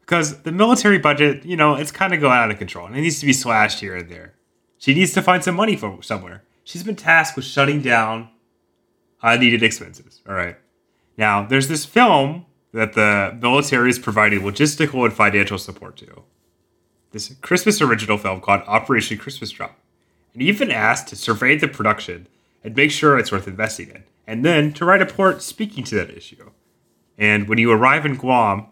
[0.01, 3.01] Because the military budget, you know, it's kind of going out of control and it
[3.01, 4.33] needs to be slashed here and there.
[4.77, 6.43] She needs to find some money from somewhere.
[6.65, 8.29] She's been tasked with shutting down
[9.23, 10.21] Uh, unneeded expenses.
[10.27, 10.57] All right.
[11.17, 16.23] Now, there's this film that the military is providing logistical and financial support to.
[17.11, 19.79] This Christmas original film called Operation Christmas Drop.
[20.33, 22.27] And been asked to survey the production
[22.63, 25.95] and make sure it's worth investing in, and then to write a report speaking to
[25.95, 26.49] that issue.
[27.17, 28.67] And when you arrive in Guam,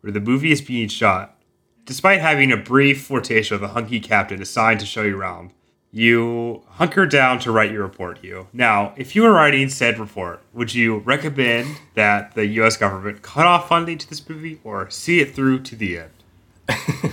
[0.00, 1.38] where the movie is being shot,
[1.84, 5.52] despite having a brief flirtation with a hunky captain assigned to show you around,
[5.92, 8.48] you hunker down to write your report, Hugh.
[8.52, 13.46] Now, if you were writing said report, would you recommend that the US government cut
[13.46, 16.10] off funding to this movie or see it through to the end?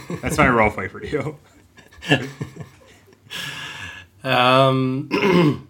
[0.22, 1.38] That's my role play for you.
[4.24, 5.10] Um,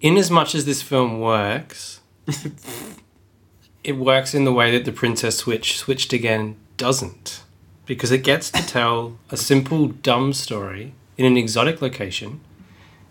[0.00, 2.00] in as much as this film works,
[3.84, 7.43] it works in the way that the Princess Switch switched again doesn't.
[7.86, 12.40] Because it gets to tell a simple, dumb story in an exotic location,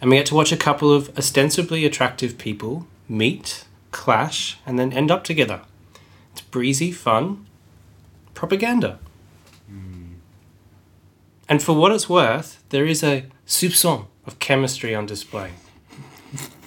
[0.01, 4.91] and we get to watch a couple of ostensibly attractive people meet, clash, and then
[4.91, 5.61] end up together.
[6.31, 7.45] It's breezy, fun
[8.33, 8.99] propaganda.
[9.67, 10.15] Hmm.
[11.47, 15.51] And for what it's worth, there is a soupçon of chemistry on display.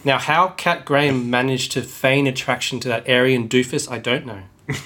[0.05, 4.43] Now, how Kat Graham managed to feign attraction to that Aryan doofus, I don't know.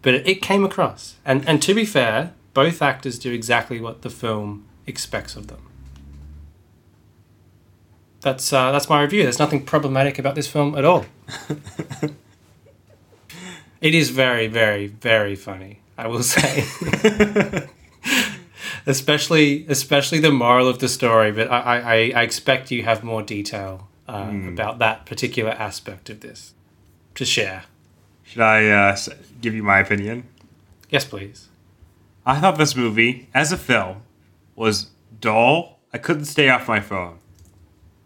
[0.00, 1.16] But it, it came across.
[1.24, 5.62] And, and to be fair, both actors do exactly what the film expects of them.
[8.20, 9.22] That's, uh, that's my review.
[9.22, 11.04] There's nothing problematic about this film at all.
[13.80, 16.66] it is very, very, very funny, I will say.
[18.86, 21.30] especially especially the moral of the story.
[21.30, 26.22] But I, I, I expect you have more detail uh, about that particular aspect of
[26.22, 26.54] this
[27.14, 27.66] to share.
[28.24, 28.96] Should I uh,
[29.40, 30.24] give you my opinion?
[30.90, 31.48] Yes, please.
[32.28, 34.02] I thought this movie, as a film,
[34.54, 35.78] was dull.
[35.94, 37.20] I couldn't stay off my phone.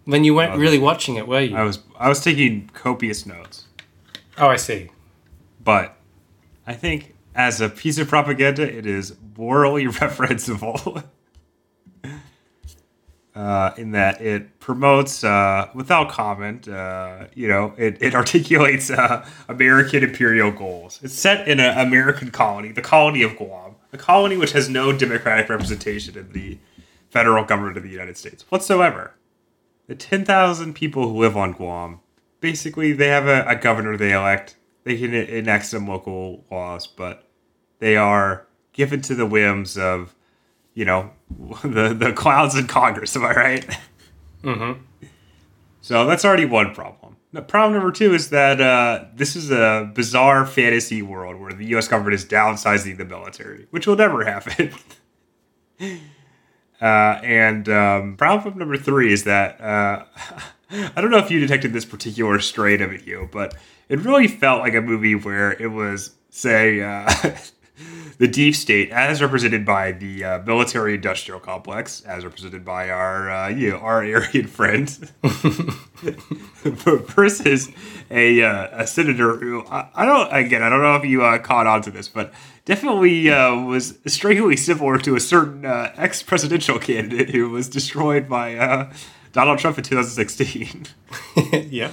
[0.05, 1.57] When you weren't really watching it, were you?
[1.57, 3.67] I was I was taking copious notes.
[4.39, 4.91] oh, I see.
[5.63, 5.97] But
[6.69, 11.03] I think as a piece of propaganda, it is morally reprehensible.
[13.35, 19.27] Uh, in that it promotes, uh, without comment, uh, you know, it, it articulates uh,
[19.49, 21.01] American imperial goals.
[21.03, 24.93] It's set in an American colony, the colony of Guam, a colony which has no
[24.97, 26.59] democratic representation in the
[27.11, 29.15] federal government of the United States whatsoever.
[29.87, 32.01] The 10,000 people who live on Guam,
[32.41, 34.57] basically, they have a, a governor they elect.
[34.85, 37.29] They can enact some local laws, but
[37.79, 40.15] they are given to the whims of
[40.75, 41.11] you know,
[41.63, 43.17] the the clowns in Congress.
[43.17, 43.79] Am I right?
[44.43, 44.81] Mm-hmm.
[45.81, 47.02] So that's already one problem.
[47.33, 51.65] Now, problem number two is that uh, this is a bizarre fantasy world where the
[51.67, 51.89] U.S.
[51.89, 54.73] government is downsizing the military, which will never happen.
[55.81, 60.05] uh, and um, problem number three is that uh,
[60.71, 63.55] I don't know if you detected this particular strain of it, Hugh, but
[63.89, 67.11] it really felt like a movie where it was, say, uh,
[68.19, 73.49] the deep state, as represented by the uh, military-industrial complex, as represented by our, uh,
[73.49, 74.89] you know, our Aryan friend,
[76.63, 77.71] versus
[78.11, 81.39] a uh, a senator who I, I don't again I don't know if you uh,
[81.39, 82.33] caught on to this, but
[82.65, 88.57] definitely uh, was strikingly similar to a certain uh, ex-presidential candidate who was destroyed by
[88.57, 88.93] uh,
[89.33, 90.87] Donald Trump in 2016.
[91.71, 91.93] yeah.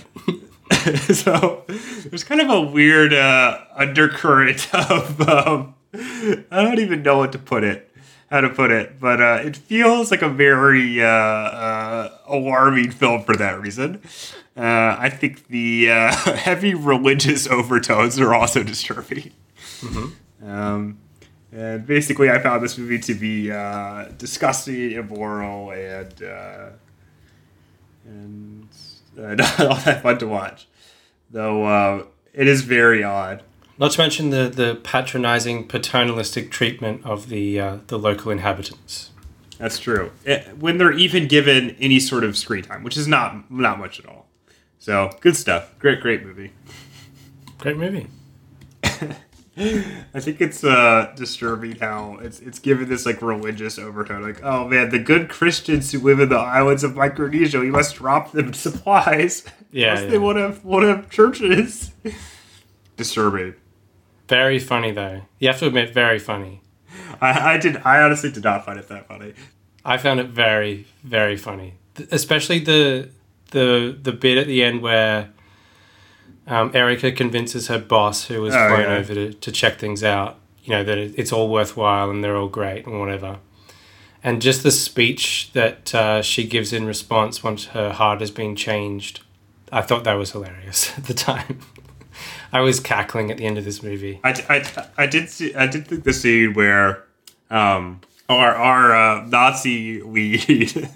[1.11, 5.74] so there's kind of a weird uh, undercurrent of um,
[6.51, 7.85] I don't even know what to put it
[8.29, 13.23] how to put it but uh, it feels like a very uh, uh, alarming film
[13.23, 14.01] for that reason
[14.55, 19.31] uh, I think the uh, heavy religious overtones are also disturbing
[20.45, 20.99] um,
[21.51, 26.13] and basically I found this movie to be uh, disgusting immoral and
[28.09, 28.67] and
[29.19, 30.67] uh, not all that fun to watch.
[31.29, 33.43] Though uh, it is very odd.
[33.80, 39.11] Not to mention the, the patronizing paternalistic treatment of the uh, the local inhabitants.
[39.57, 40.11] That's true.
[40.25, 43.99] It- when they're even given any sort of screen time, which is not not much
[43.99, 44.27] at all.
[44.80, 45.77] So good stuff.
[45.80, 46.51] Great, great movie.
[47.57, 48.07] Great movie.
[50.13, 54.21] I think it's uh, disturbing how it's it's given this like religious overtone.
[54.21, 57.95] Like, oh man, the good Christians who live in the islands of Micronesia, we must
[57.95, 59.43] drop them supplies.
[59.71, 60.07] Yeah, yeah.
[60.07, 61.91] they want to want to have churches.
[62.97, 63.55] Disturbing.
[64.30, 65.21] Very funny though.
[65.39, 66.61] You have to admit, very funny.
[67.19, 67.77] I, I did.
[67.84, 69.34] I honestly did not find it that funny.
[69.84, 73.09] I found it very, very funny, Th- especially the
[73.51, 75.30] the the bit at the end where
[76.47, 78.95] um, Erica convinces her boss, who was Oh, flown yeah.
[78.97, 82.38] over to, to check things out, you know that it, it's all worthwhile and they're
[82.38, 83.39] all great and whatever.
[84.23, 88.55] And just the speech that uh, she gives in response once her heart has been
[88.55, 89.21] changed,
[89.71, 91.59] I thought that was hilarious at the time.
[92.52, 94.20] I was cackling at the end of this movie.
[94.24, 95.54] I, I, I did see.
[95.56, 97.04] I did think the scene where
[97.50, 100.89] um our our uh, Nazi lead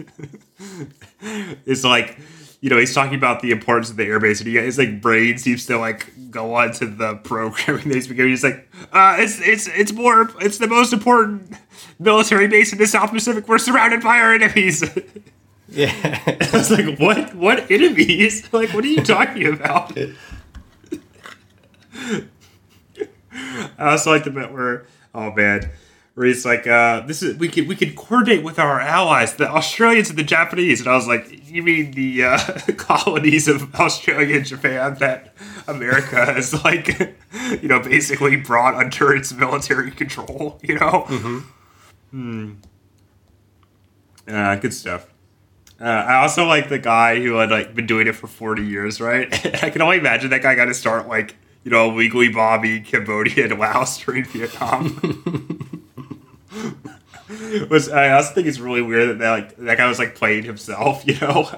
[1.65, 2.17] is like.
[2.61, 5.37] You know, he's talking about the importance of the airbase, and he, his like brain
[5.37, 8.29] seems to like go on to the programming that he's becoming.
[8.29, 11.57] He's like, uh, "It's it's it's more it's the most important
[11.99, 13.49] military base in the South Pacific.
[13.49, 14.81] We're surrounded by our enemies."
[15.69, 15.91] Yeah.
[16.25, 17.33] I was like, "What?
[17.35, 18.47] What enemies?
[18.53, 19.97] Like, what are you talking about?"
[23.77, 25.69] I also like the bit where, oh man,
[26.15, 29.49] where he's like, uh, "This is we could we could coordinate with our allies, the
[29.49, 32.37] Australians and the Japanese." And I was like, "You mean the uh,
[32.77, 35.33] colonies of Australia and Japan that
[35.67, 36.99] America has like,
[37.61, 41.43] you know, basically brought under its military control?" You know.
[42.11, 42.51] Hmm.
[44.27, 45.07] Uh, good stuff.
[45.81, 49.01] Uh, I also like the guy who had like been doing it for forty years,
[49.01, 49.33] right?
[49.63, 53.45] I can only imagine that guy got to start like you know legally Bobby, Cambodia
[53.45, 55.59] and Laos during Vietnam.
[57.69, 60.43] was I also think it's really weird that, that like that guy was like playing
[60.43, 61.49] himself, you know.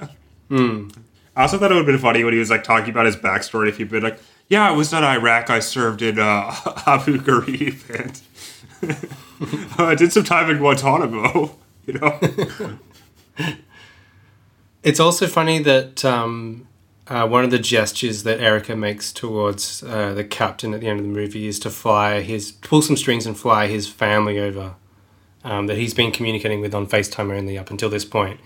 [1.36, 3.18] I also thought it would have been funny when he was like talking about his
[3.18, 3.70] backstory.
[3.70, 5.49] If he'd been like, "Yeah, I was in Iraq.
[5.49, 6.56] I served in uh,
[6.88, 8.22] Abu Ghraib
[8.84, 9.10] and
[9.78, 12.20] I did some time in Guantanamo." You know.
[14.82, 16.68] It's also funny that um,
[17.08, 20.99] uh, one of the gestures that Erica makes towards uh, the captain at the end
[20.99, 24.76] of the movie is to fly his pull some strings and fly his family over
[25.43, 28.39] um, that he's been communicating with on FaceTime only up until this point.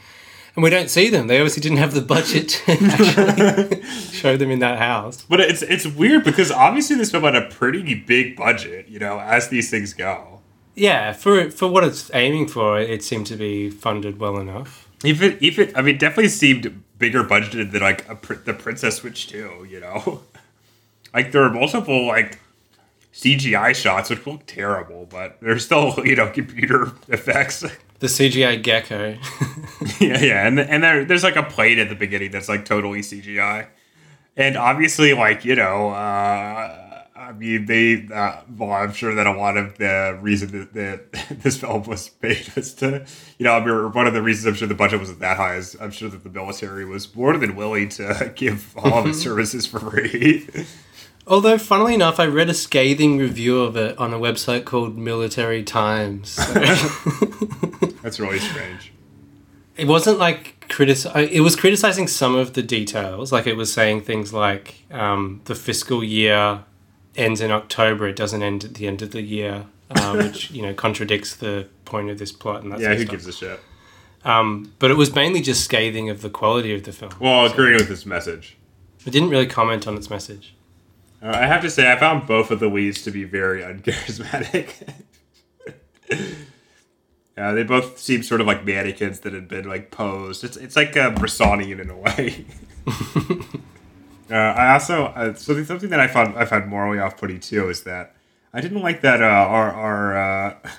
[0.55, 1.27] And we don't see them.
[1.27, 5.23] They obviously didn't have the budget to actually show them in that house.
[5.29, 9.19] But it's it's weird because obviously this film had a pretty big budget, you know,
[9.19, 10.41] as these things go.
[10.75, 14.88] Yeah, for for what it's aiming for, it seemed to be funded well enough.
[15.03, 19.65] Even even I mean, definitely seemed bigger budgeted than like a, the Princess Switch two,
[19.69, 20.21] you know.
[21.13, 22.39] like there are multiple like
[23.13, 27.61] CGI shots which look terrible, but they're still you know computer effects.
[27.99, 29.17] The CGI gecko.
[29.99, 33.01] yeah, yeah, and and there, there's like a plate at the beginning that's like totally
[33.01, 33.67] CGI,
[34.37, 36.88] and obviously like you know, uh,
[37.29, 41.39] I mean they, uh, well, I'm sure that a lot of the reason that, that
[41.43, 43.05] this film was made was to,
[43.37, 45.57] you know, I mean, one of the reasons I'm sure the budget wasn't that high
[45.57, 49.21] is I'm sure that the military was more than willing to give all of its
[49.21, 50.49] services for free.
[51.27, 55.61] Although, funnily enough, I read a scathing review of it on a website called Military
[55.61, 56.29] Times.
[56.29, 56.53] So
[58.01, 58.91] That's really strange.
[59.77, 60.97] it wasn't like critic.
[61.15, 63.31] It was criticizing some of the details.
[63.31, 66.63] Like it was saying things like um, the fiscal year
[67.19, 68.07] ends in October.
[68.07, 71.67] It doesn't end at the end of the year, uh, which you know contradicts the
[71.85, 72.63] point of this plot.
[72.63, 73.11] And that Yeah, who stuff.
[73.11, 73.59] gives a shit?
[74.25, 77.11] Um, but it was mainly just scathing of the quality of the film.
[77.19, 78.57] Well, agreeing with this message.
[79.05, 80.55] It didn't really comment on its message.
[81.23, 84.73] Uh, I have to say, I found both of the leads to be very uncharismatic.
[87.37, 90.43] yeah, they both seem sort of like mannequins that had been like posed.
[90.43, 92.45] It's it's like a Bressonian in a way.
[94.29, 97.69] Uh, I also uh, something something that I found I found morally off putting too
[97.69, 98.15] is that
[98.53, 100.55] I didn't like that uh, our our uh,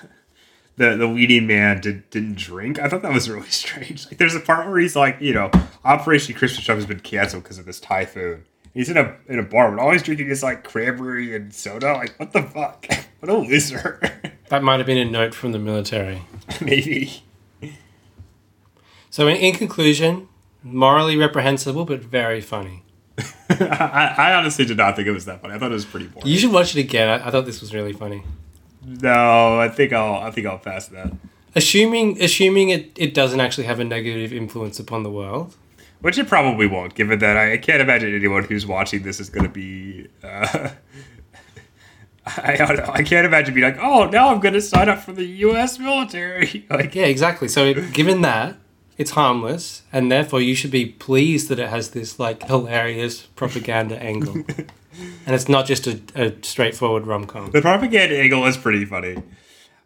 [0.77, 2.79] the the leading man did, didn't drink.
[2.79, 4.05] I thought that was really strange.
[4.07, 5.51] Like, there's a part where he's like, you know,
[5.83, 8.45] Operation Christmas Drop has been canceled because of this typhoon.
[8.73, 11.93] He's in a in a bar, but all he's drinking is like cranberry and soda.
[11.93, 12.87] Like, what the fuck?
[13.19, 13.99] what a loser.
[14.49, 16.23] That might have been a note from the military.
[16.61, 17.23] Maybe.
[19.09, 20.29] So, in, in conclusion,
[20.63, 22.83] morally reprehensible but very funny.
[23.49, 25.53] I, I honestly did not think it was that funny.
[25.53, 26.27] I thought it was pretty boring.
[26.27, 27.07] You should watch it again.
[27.09, 28.23] I, I thought this was really funny.
[28.85, 31.11] no, I think I'll I think I'll pass that.
[31.55, 35.55] Assuming assuming it, it doesn't actually have a negative influence upon the world.
[36.01, 39.29] Which it probably won't, given that I, I can't imagine anyone who's watching this is
[39.29, 40.07] going to be.
[40.23, 40.69] Uh,
[42.37, 42.91] I don't know.
[42.91, 45.77] I can't imagine being like, oh, now I'm going to sign up for the U.S.
[45.79, 46.65] military.
[46.69, 47.47] Like, Yeah, exactly.
[47.47, 48.57] So, given that,
[49.01, 54.01] it's harmless, and therefore you should be pleased that it has this like hilarious propaganda
[54.11, 54.35] angle,
[55.25, 57.49] and it's not just a, a straightforward rom com.
[57.51, 59.21] the propaganda angle is pretty funny.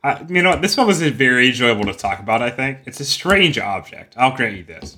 [0.03, 0.61] I, you know, what?
[0.61, 2.41] this one was very enjoyable to talk about.
[2.41, 4.13] I think it's a strange object.
[4.18, 4.97] I'll grant you this,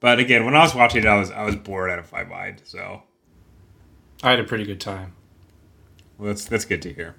[0.00, 2.24] but again, when I was watching it, I was I was bored out of my
[2.24, 2.62] mind.
[2.64, 3.02] So
[4.22, 5.12] I had a pretty good time.
[6.16, 7.16] well, that's that's good to hear.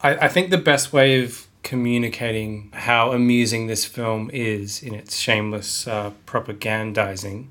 [0.00, 5.16] I, I think the best way of communicating how amusing this film is in its
[5.16, 7.46] shameless uh, propagandizing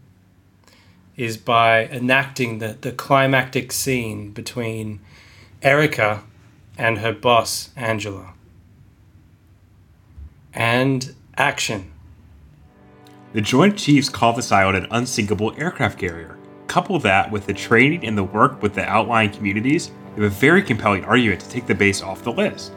[1.15, 4.99] is by enacting the, the climactic scene between
[5.61, 6.23] Erica
[6.77, 8.33] and her boss, Angela.
[10.53, 11.91] And action.
[13.33, 16.37] The Joint Chiefs call this island an unsinkable aircraft carrier.
[16.67, 20.35] Couple that with the training and the work with the outlying communities, you have a
[20.35, 22.73] very compelling argument to take the base off the list.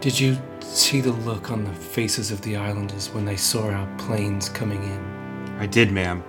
[0.00, 3.86] Did you see the look on the faces of the islanders when they saw our
[3.98, 5.56] planes coming in?
[5.58, 6.24] I did, ma'am.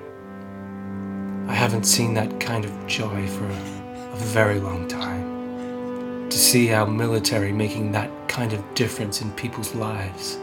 [1.47, 6.29] I haven't seen that kind of joy for a, a very long time.
[6.29, 10.37] To see our military making that kind of difference in people's lives,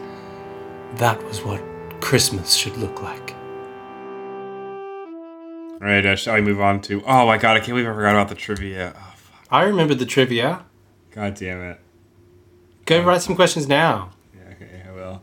[0.95, 1.61] that was what
[2.01, 3.35] Christmas should look like.
[5.73, 7.03] All right, uh, shall we move on to?
[7.05, 8.93] Oh my god, I can't believe I forgot about the trivia.
[8.95, 9.47] Oh, fuck.
[9.51, 10.65] I remember the trivia.
[11.11, 11.79] God damn it.
[12.89, 14.09] Go write some questions now.
[14.35, 15.21] Yeah, okay, I will.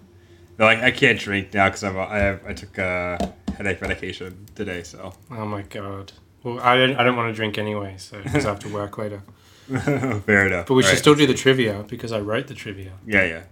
[0.56, 4.46] No, like I can't drink now because I'm I have I took a headache medication
[4.54, 6.12] today, so Oh my god.
[6.44, 8.98] Well, I don't, I don't want to drink anyway, so because I have to work
[8.98, 9.24] later.
[9.66, 10.66] fair enough.
[10.66, 10.98] But we should Alright.
[11.00, 12.92] still do the trivia because I wrote the trivia.
[13.04, 13.42] Yeah, yeah.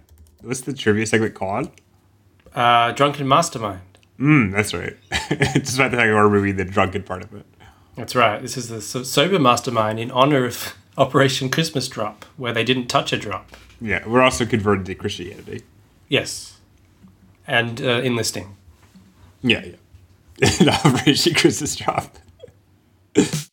[0.41, 1.71] What's the trivia segment called?
[2.53, 3.81] Uh, Drunken Mastermind.
[4.17, 4.95] Mm, that's right.
[5.29, 7.45] Despite the fact we're removing the drunken part of it.
[7.97, 8.41] That's right.
[8.41, 12.87] This is the so- sober mastermind in honor of Operation Christmas Drop, where they didn't
[12.87, 13.51] touch a drop.
[13.85, 15.61] Yeah, we're also converted to Christianity.
[16.09, 16.57] Yes.
[17.45, 18.57] And uh, enlisting.
[19.43, 19.63] Yeah,
[20.41, 20.79] yeah.
[20.83, 22.17] Operation Christmas drop.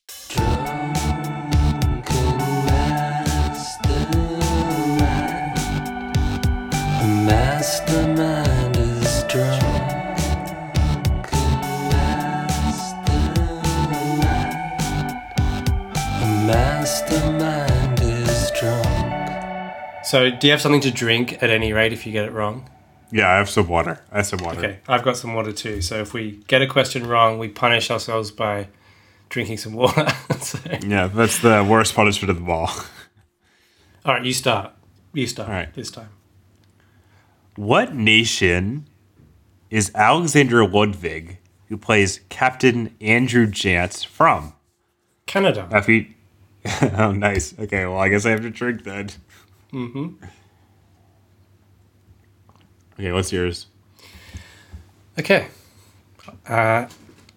[20.12, 22.68] So, do you have something to drink at any rate if you get it wrong?
[23.10, 24.04] Yeah, I have some water.
[24.12, 24.58] I have some water.
[24.58, 25.80] Okay, I've got some water too.
[25.80, 28.68] So, if we get a question wrong, we punish ourselves by
[29.30, 30.06] drinking some water.
[30.42, 32.68] So- Yeah, that's the worst punishment of them all.
[34.04, 34.72] all right, you start.
[35.14, 35.72] You start All right.
[35.72, 36.10] this time.
[37.56, 38.90] What nation
[39.70, 41.38] is Alexander Ludwig,
[41.68, 44.52] who plays Captain Andrew Jantz, from?
[45.24, 45.66] Canada.
[45.72, 46.16] If he...
[46.98, 47.58] oh, nice.
[47.58, 49.08] Okay, well, I guess I have to drink then.
[49.72, 50.10] Hmm
[52.94, 53.66] Okay, what's yours?
[55.18, 55.48] Okay.
[56.46, 56.86] Uh,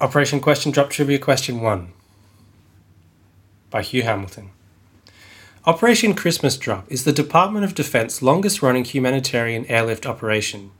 [0.01, 1.91] Operation Question Drop Trivia Question 1
[3.69, 4.51] by Hugh Hamilton.
[5.65, 10.71] Operation Christmas Drop is the Department of Defense longest running humanitarian airlift operation.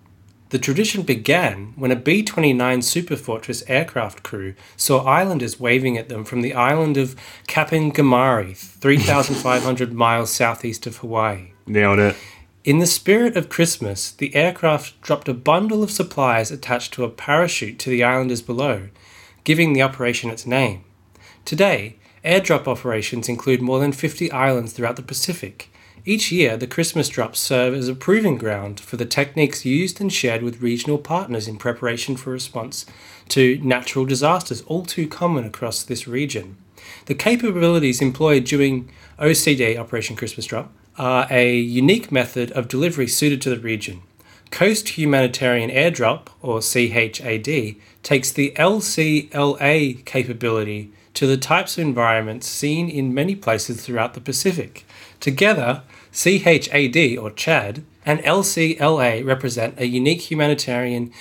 [0.56, 6.24] The tradition began when a B 29 Superfortress aircraft crew saw islanders waving at them
[6.24, 11.52] from the island of Kapingamari, 3,500 miles southeast of Hawaii.
[11.68, 12.16] Nailed it.
[12.64, 17.10] In the spirit of Christmas, the aircraft dropped a bundle of supplies attached to a
[17.10, 18.88] parachute to the islanders below,
[19.44, 20.86] giving the operation its name.
[21.44, 25.70] Today, airdrop operations include more than 50 islands throughout the Pacific.
[26.08, 30.14] Each year, the Christmas drops serve as a proving ground for the techniques used and
[30.14, 32.86] shared with regional partners in preparation for response
[33.30, 36.58] to natural disasters, all too common across this region.
[37.08, 43.42] The capabilities employed during OCD, Operation Christmas Drop, are a unique method of delivery suited
[43.42, 44.04] to the region.
[44.52, 52.90] Coast Humanitarian Airdrop, or CHAD, takes the LCLA capability to the types of environments seen
[52.90, 54.86] in many places throughout the Pacific.
[55.20, 55.82] Together,
[56.16, 61.12] CHAD, or CHAD, and LCLA represent a unique humanitarian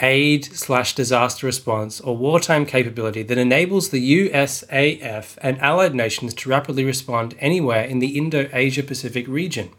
[0.00, 6.48] aid slash disaster response or wartime capability that enables the USAF and allied nations to
[6.48, 9.70] rapidly respond anywhere in the Indo Asia Pacific region.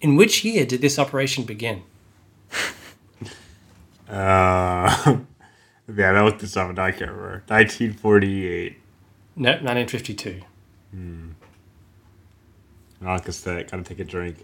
[0.00, 1.82] In which year did this operation begin?
[4.08, 5.18] Uh,
[5.86, 7.44] man, I looked this up and I can't remember.
[7.46, 8.76] 1948.
[9.36, 10.40] No, 1952.
[13.00, 14.36] Not say Gotta take a drink.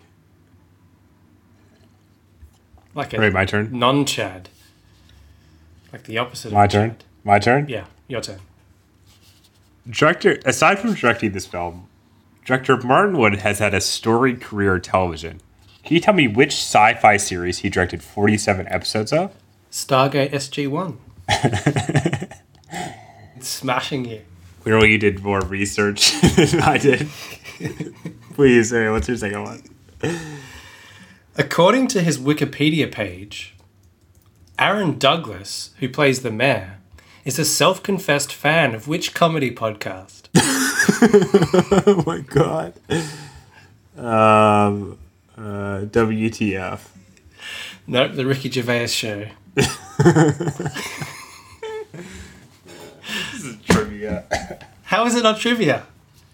[2.94, 3.78] Like a right, my turn.
[3.78, 4.48] non Chad.
[5.92, 6.90] Like the opposite My of turn.
[6.90, 7.04] Chad.
[7.24, 7.68] My turn.
[7.68, 8.40] Yeah, your turn.
[9.88, 11.88] Director, aside from directing this film,
[12.44, 15.40] director Martin Wood has had a storied career in television.
[15.84, 19.32] Can you tell me which sci-fi series he directed 47 episodes of?
[19.70, 20.98] Stargate SG 1.
[23.36, 24.22] it's smashing you.
[24.67, 27.09] Clearly, you did more research than I did.
[28.35, 29.62] Please, hey, what's your second one?
[31.37, 33.55] According to his Wikipedia page,
[34.59, 36.79] Aaron Douglas, who plays the mayor,
[37.25, 40.31] is a self confessed fan of which comedy podcast?
[41.87, 42.73] Oh my god.
[43.97, 44.99] Um,
[45.37, 46.81] uh, WTF.
[47.87, 49.27] Nope, the Ricky Gervais show.
[54.84, 55.84] How is it not trivia?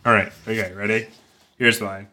[0.04, 0.32] All right.
[0.46, 0.72] Okay.
[0.72, 1.08] Ready?
[1.58, 2.08] Here's mine.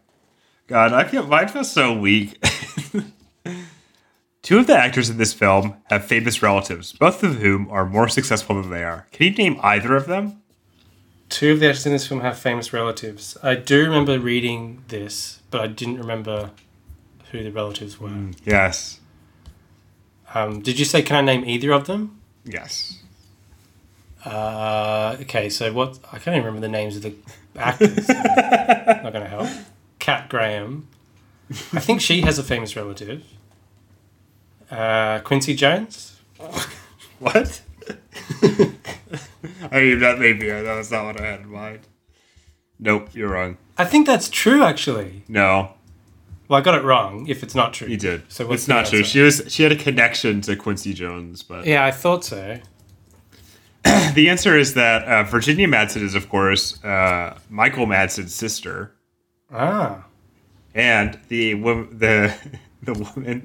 [0.68, 2.40] God, I feel mine feels so weak.
[4.44, 8.08] Two of the actors in this film have famous relatives, both of whom are more
[8.08, 9.08] successful than they are.
[9.12, 10.42] Can you name either of them?
[11.28, 13.38] Two of the actors in this film have famous relatives.
[13.44, 16.52] I do remember reading this, but I didn't remember
[17.32, 18.32] who the relatives were.
[18.46, 19.00] Yes.
[20.34, 22.20] Um, did you say, can I name either of them?
[22.46, 22.99] Yes.
[24.26, 26.00] Uh, okay, so what?
[26.12, 27.14] I can't even remember the names of the
[27.56, 28.08] actors.
[28.10, 29.50] not going to help.
[30.00, 30.88] Kat Graham.
[31.74, 33.24] I think she has a famous relative.
[34.70, 36.18] Uh, Quincy Jones.
[37.20, 37.62] What?
[38.42, 40.48] I mean, that may be.
[40.50, 41.82] That was not what I had in mind.
[42.80, 43.58] Nope, you're wrong.
[43.78, 45.24] I think that's true, actually.
[45.28, 45.74] No,
[46.48, 47.28] Well, I got it wrong.
[47.28, 48.24] If it's not true, you did.
[48.32, 49.04] So what's it's not true.
[49.04, 52.60] She was she had a connection to Quincy Jones, but Yeah, I thought so.
[54.14, 58.94] the answer is that uh, Virginia Madsen is, of course, uh, Michael Madsen's sister,
[59.52, 60.06] Ah,
[60.76, 62.34] and the wom- the
[62.84, 63.44] the woman,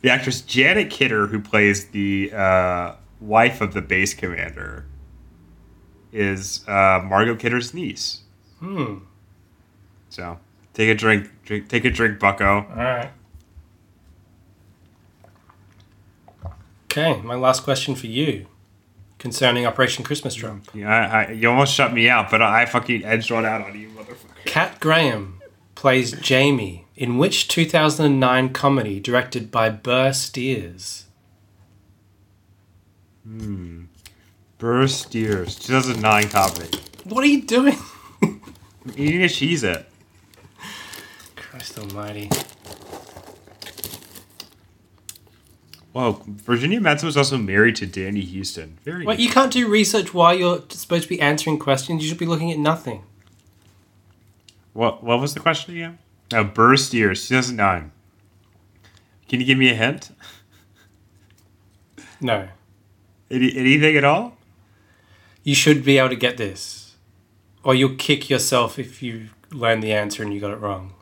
[0.00, 4.86] the actress Janet Kidder, who plays the uh, wife of the base commander,
[6.12, 8.20] is uh, Margot Kidder's niece.
[8.60, 8.98] hmm.
[10.10, 10.38] So
[10.74, 12.66] take a drink, drink take a drink, Bucko.
[12.70, 13.10] All right.
[16.84, 18.46] Okay, my last question for you
[19.22, 20.58] concerning Operation Christmas Drop.
[20.74, 23.78] Yeah, I, I, you almost shut me out, but I fucking edged one out on
[23.78, 24.44] you, motherfucker.
[24.44, 25.40] Kat Graham
[25.76, 31.04] plays Jamie in which 2009 comedy directed by Burr Steers?
[33.22, 33.84] Hmm.
[34.58, 36.76] Burr Steers, 2009 comedy.
[37.04, 37.78] What are you doing?
[38.22, 38.40] I'm
[38.96, 39.88] eating a cheese it.
[41.36, 42.28] Christ almighty.
[45.92, 48.78] Whoa, Virginia Madsen was also married to Danny Huston.
[48.82, 49.04] Very.
[49.04, 52.02] Wait, you can't do research while you're supposed to be answering questions.
[52.02, 53.02] You should be looking at nothing.
[54.72, 55.98] What What was the question again?
[56.32, 57.92] No, Burr Steers, 2009.
[59.28, 60.10] Can you give me a hint?
[62.24, 62.48] No.
[63.32, 64.36] Any, anything at all?
[65.42, 66.94] You should be able to get this.
[67.64, 70.94] Or you'll kick yourself if you learn the answer and you got it wrong.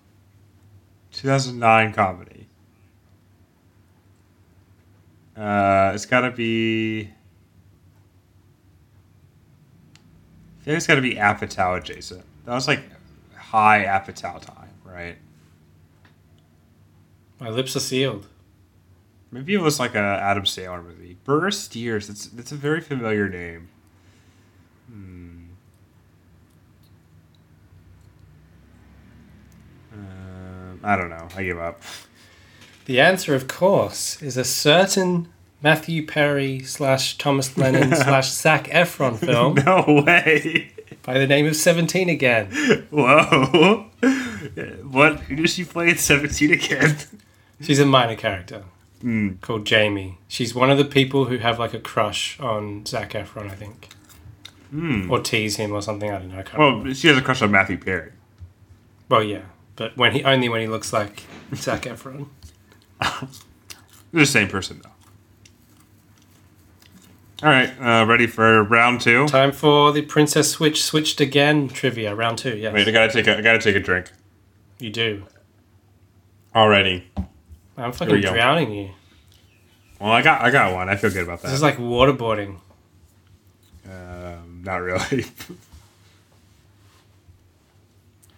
[1.12, 2.29] 2009 comedy.
[5.40, 7.10] Uh, it's got to be.
[10.60, 12.24] I think it's got to be Apatow adjacent.
[12.44, 12.82] That was like
[13.34, 15.16] high Apatow time, right?
[17.38, 18.26] My lips are sealed.
[19.30, 21.16] Maybe it was like a Adam Sandler movie.
[21.24, 22.10] Burr Steers.
[22.10, 23.70] It's it's a very familiar name.
[24.90, 25.44] Hmm.
[29.94, 31.28] Um, I don't know.
[31.34, 31.80] I give up.
[32.86, 35.28] The answer, of course, is a certain
[35.62, 40.72] Matthew Perry slash Thomas Lennon slash Zac Efron film No way.
[41.02, 42.46] by the name of Seventeen again.
[42.90, 43.86] Whoa.
[44.90, 45.20] What?
[45.20, 46.96] Who does she play in Seventeen again?
[47.60, 48.64] She's a minor character
[49.02, 49.34] Hmm.
[49.40, 50.18] called Jamie.
[50.28, 53.88] She's one of the people who have like a crush on Zac Efron, I think,
[54.70, 55.10] Hmm.
[55.10, 56.10] or tease him or something.
[56.10, 56.38] I don't know.
[56.38, 56.92] I can't remember.
[56.94, 58.12] She has a crush on Matthew Perry.
[59.08, 59.42] Well, yeah,
[59.76, 61.22] but when he only when he looks like
[61.54, 62.26] Zac Efron.
[63.00, 64.90] They're the same person though.
[67.42, 69.26] All right, uh, ready for round two?
[69.26, 72.54] Time for the Princess Switch switched again trivia round two.
[72.56, 74.10] Yes, Wait, I gotta take a, I gotta take a drink.
[74.78, 75.24] you do.
[76.54, 77.08] Already.
[77.78, 78.32] I'm fucking go.
[78.34, 78.90] drowning you.
[80.00, 80.88] Well, I got, I got one.
[80.88, 81.48] I feel good about that.
[81.48, 82.56] This is like waterboarding.
[83.86, 85.24] Um, not really.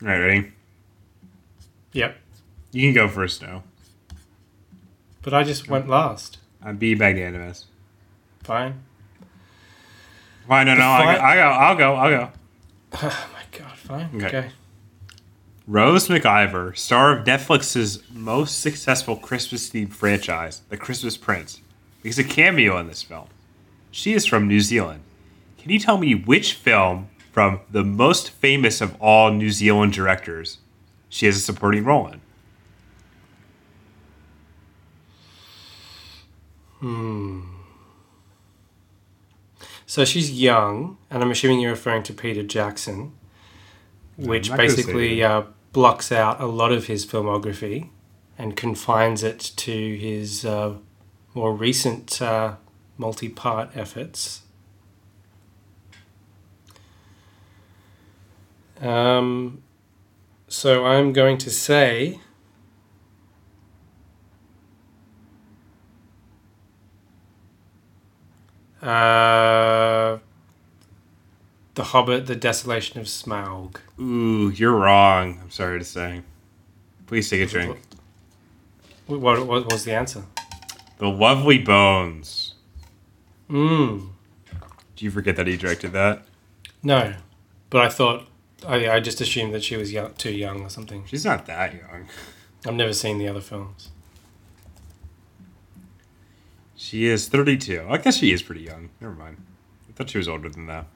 [0.02, 0.52] All right, ready?
[1.92, 2.16] Yep,
[2.72, 3.62] You can go first now.
[5.22, 6.38] But I just went last.
[6.62, 7.66] I'm be magnanimous.
[8.42, 8.82] Fine.
[10.46, 10.64] Why?
[10.64, 10.90] No, no.
[10.90, 11.40] I, fi- go.
[11.40, 11.94] I'll go.
[11.94, 12.30] I'll go.
[13.02, 14.10] Oh my god, fine.
[14.16, 14.26] Okay.
[14.26, 14.50] Okay.
[15.66, 21.60] Rose McIver, star of Netflix's most successful Christmas-themed franchise, The Christmas Prince,
[22.02, 23.28] makes a cameo in this film.
[23.92, 25.02] She is from New Zealand.
[25.58, 30.58] Can you tell me which film from the most famous of all New Zealand directors
[31.08, 32.20] she has a supporting role in?
[39.87, 43.12] So she's young, and I'm assuming you're referring to Peter Jackson,
[44.16, 47.91] which I'm not gonna say basically uh, blocks out a lot of his filmography
[48.39, 50.74] and confines it to his uh,
[51.35, 52.57] more recent uh,
[52.97, 54.43] multi part efforts.
[58.80, 59.62] Um,
[60.49, 62.20] so I'm going to say.
[68.83, 70.18] Uh,
[71.74, 73.76] the Hobbit, The Desolation of Smaug.
[74.01, 75.39] Ooh, you're wrong.
[75.41, 76.22] I'm sorry to say.
[77.07, 77.78] Please take a drink.
[79.07, 80.24] What, what, what was the answer?
[80.99, 82.55] The Lovely Bones.
[83.49, 84.09] Mmm.
[84.97, 86.24] Do you forget that he directed that?
[86.83, 87.14] no,
[87.70, 88.26] but I thought
[88.66, 91.05] I, I just assumed that she was young, too young or something.
[91.07, 92.09] She's not that young.
[92.66, 93.91] I've never seen the other films.
[96.83, 97.87] She is 32.
[97.89, 98.91] I guess she is pretty young.
[99.01, 99.37] Never mind.
[99.89, 100.87] I thought she was older than that.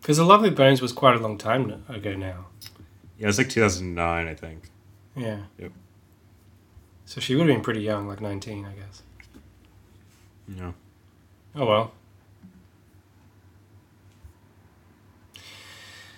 [0.00, 2.46] Because The Lovely Bones was quite a long time ago now.
[3.18, 4.68] Yeah, it was like 2009, I think.
[5.14, 5.42] Yeah.
[5.58, 5.70] Yep.
[7.04, 9.02] So she would have been pretty young, like 19, I guess.
[10.48, 10.72] Yeah.
[11.54, 11.92] Oh well.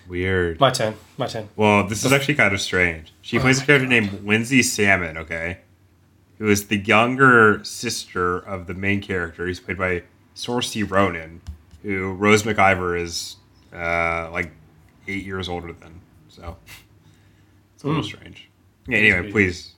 [0.09, 0.59] Weird.
[0.59, 0.95] My turn.
[1.15, 1.47] My turn.
[1.55, 3.13] Well, this is actually kind of strange.
[3.21, 5.59] She oh plays a character named Lindsay Salmon, okay?
[6.41, 9.45] Who is the younger sister of the main character.
[9.45, 10.01] He's played by
[10.35, 11.39] Saoirse Ronan,
[11.83, 13.35] who Rose McIver is
[13.71, 14.51] uh, like
[15.07, 16.01] eight years older than.
[16.29, 16.57] So
[17.75, 18.07] it's a little Hmm.
[18.07, 18.49] strange.
[18.87, 19.73] Yeah, anyway, please.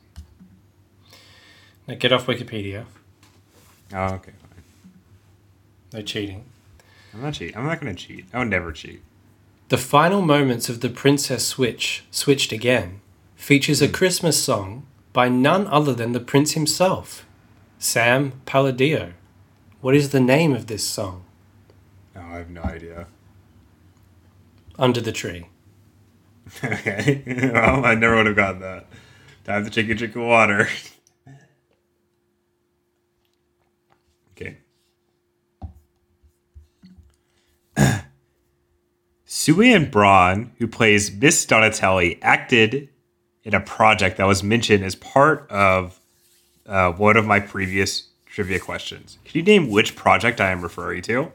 [1.86, 2.86] Now get off Wikipedia.
[3.94, 4.64] Oh, okay, fine.
[5.92, 6.46] No cheating.
[7.14, 7.58] I'm not cheating.
[7.58, 8.24] I'm not going to cheat.
[8.34, 9.02] I would never cheat.
[9.68, 13.02] The final moments of the Princess Switch, switched again,
[13.36, 17.26] features a Christmas song by none other than the Prince himself,
[17.78, 19.14] Sam Palladio.
[19.80, 21.24] What is the name of this song?
[22.16, 23.08] No, I have no idea.
[24.80, 25.48] Under the Tree.
[26.64, 27.22] okay.
[27.54, 28.88] well, I never would have gotten that.
[29.44, 30.68] Time to take a drink of water.
[34.32, 34.58] okay.
[39.26, 42.90] Suanne Braun, who plays Miss Donatelli, acted
[43.44, 46.00] in a project that was mentioned as part of
[46.66, 49.18] uh, one of my previous trivia questions.
[49.26, 51.32] Can you name which project I am referring to?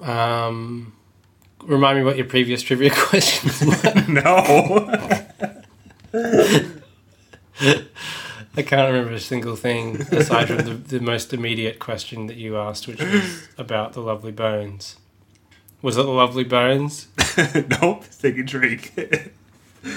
[0.00, 0.92] Um,
[1.62, 4.04] remind me what your previous trivia questions were.
[4.08, 4.24] no.
[8.56, 12.56] I can't remember a single thing aside from the, the most immediate question that you
[12.56, 14.96] asked, which was about the lovely bones.
[15.82, 17.08] Was it the lovely bones?
[17.82, 18.04] nope.
[18.20, 18.92] Take a drink.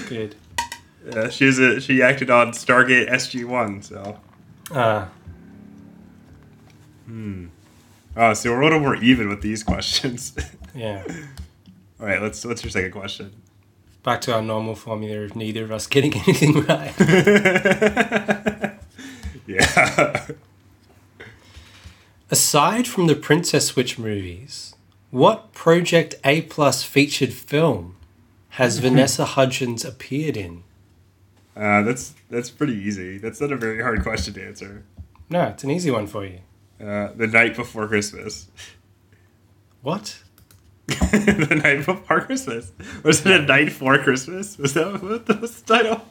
[0.08, 0.36] Good.
[1.10, 3.82] Uh, she a, she acted on Stargate SG One.
[3.82, 4.18] So
[4.70, 5.08] Ah, Uh.
[7.06, 7.46] Hmm.
[8.16, 10.34] oh, so we're a little more even with these questions.
[10.74, 11.02] yeah.
[12.00, 12.44] All right, let's.
[12.44, 13.32] What's your second question?
[14.04, 16.94] Back to our normal formula of neither of us getting anything right.
[19.46, 20.26] Yeah.
[22.30, 24.74] Aside from the Princess Switch movies,
[25.12, 27.96] what Project A Plus featured film
[28.50, 30.64] has Vanessa Hudgens appeared in?
[31.54, 33.18] Uh, that's that's pretty easy.
[33.18, 34.84] That's not a very hard question to answer.
[35.30, 36.40] No, it's an easy one for you.
[36.80, 38.48] Uh, the night before Christmas.
[39.82, 40.18] What?
[40.86, 42.72] the night before Christmas.
[43.04, 44.56] Was it a night for Christmas?
[44.58, 46.02] Was that what the, the title?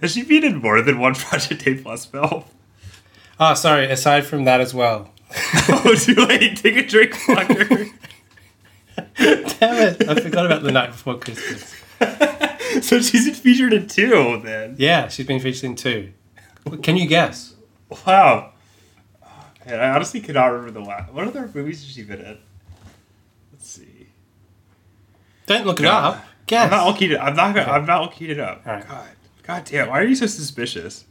[0.00, 2.44] Has she been in more than one Project A Plus film?
[3.38, 3.90] Oh, sorry.
[3.90, 5.11] Aside from that as well.
[5.34, 6.56] Oh, too late.
[6.56, 7.92] Take a drink, fucker.
[9.16, 10.08] Damn it!
[10.08, 11.74] I forgot about the night before Christmas.
[12.86, 14.76] so she's featured in two then.
[14.78, 16.12] Yeah, she's been featured in two.
[16.82, 17.54] Can you guess?
[18.06, 18.52] Wow.
[19.66, 21.12] Man, I honestly cannot remember the last.
[21.12, 22.38] What other movies has she been in?
[23.52, 24.08] Let's see.
[25.46, 26.24] Don't look it up.
[26.46, 26.64] Guess.
[26.64, 27.18] I'm not looking it.
[27.18, 27.54] I'm not.
[27.54, 28.62] Gonna, I'm not looking it up.
[28.66, 28.88] All right.
[28.88, 29.08] God.
[29.44, 29.88] God damn.
[29.88, 31.04] Why are you so suspicious?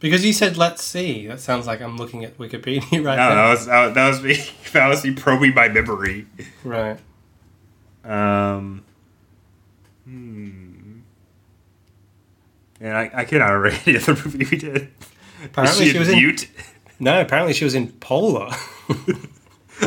[0.00, 1.26] Because you said let's see.
[1.26, 3.50] That sounds like I'm looking at Wikipedia right No, that now.
[3.50, 4.36] was that, that was me.
[4.72, 6.26] That was me probing my memory.
[6.64, 6.98] Right.
[8.04, 8.82] Um.
[10.04, 11.00] Hmm.
[12.80, 14.88] And I, I cannot remember any other movie we did.
[15.44, 16.48] Apparently Is she was in- Mute?
[17.00, 18.50] No, apparently she was in Polar.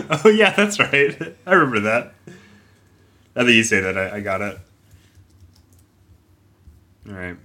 [0.09, 1.35] Oh yeah, that's right.
[1.45, 2.13] I remember that.
[3.35, 4.57] Now that you say that, I, I got it.
[7.07, 7.37] All right.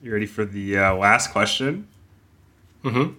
[0.00, 1.88] You ready for the uh, last question?
[2.84, 3.14] mm-hmm.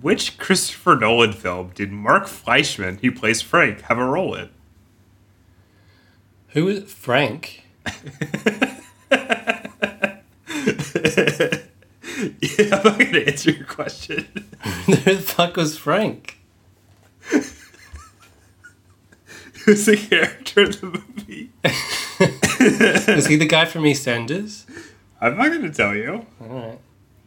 [0.00, 4.48] Which Christopher Nolan film did Mark Fleischman, who plays Frank, have a role in?
[6.48, 7.64] Who is Frank?
[7.86, 8.80] yeah,
[12.72, 14.26] I'm not going to answer your question.
[14.86, 16.38] Who the fuck was Frank?
[19.64, 21.50] Who's the character in the movie?
[23.14, 24.64] Was he the guy from EastEnders?
[25.22, 26.26] I'm not going to tell you.
[26.40, 26.78] All right.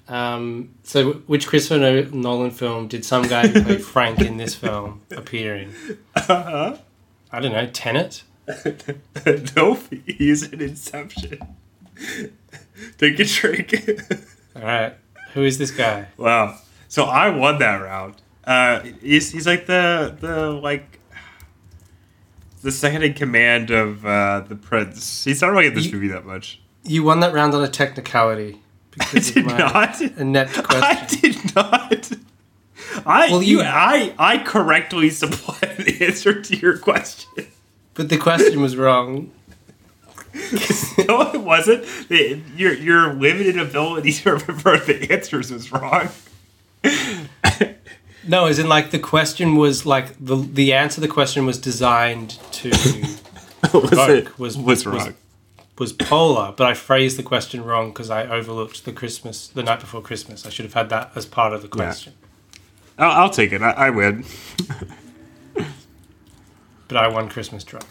[0.08, 5.02] Um, so, which Christopher Nolan film did some guy who played Frank in this film
[5.12, 5.74] appear in?
[6.16, 6.78] Uh-huh.
[7.32, 7.66] I don't know.
[7.68, 8.24] Tenet.
[9.56, 11.40] nope, he's in Inception.
[13.00, 13.74] Take a drink.
[14.56, 14.94] All right.
[15.34, 16.08] Who is this guy?
[16.18, 16.56] wow.
[16.88, 18.16] So I won that round.
[18.46, 21.00] Uh, he's he's like the the like
[22.62, 25.24] the second in command of uh, the prince.
[25.24, 26.62] He's not really in this You- movie that much.
[26.86, 28.62] You won that round on a technicality.
[29.00, 30.02] I did not.
[30.02, 31.20] Inept I question.
[31.32, 32.12] did not.
[33.06, 37.48] I Well, you you- I I correctly supplied the answer to your question.
[37.94, 39.32] But the question was wrong.
[41.08, 41.86] no, it wasn't.
[42.10, 46.10] The- Your your limited ability to remember the answers was wrong.
[48.28, 51.60] No, as in like the question was like the the answer to the question was
[51.60, 52.70] designed to
[53.74, 53.92] was
[54.38, 54.96] was- was was- wrong.
[54.96, 55.14] was
[56.00, 60.02] polar, but I phrased the question wrong because I overlooked the Christmas the night before
[60.02, 60.46] Christmas.
[60.46, 62.14] I should have had that as part of the question.
[62.98, 63.62] I'll, I'll take it.
[63.62, 64.26] I, I win.
[66.88, 67.86] But I won Christmas drop.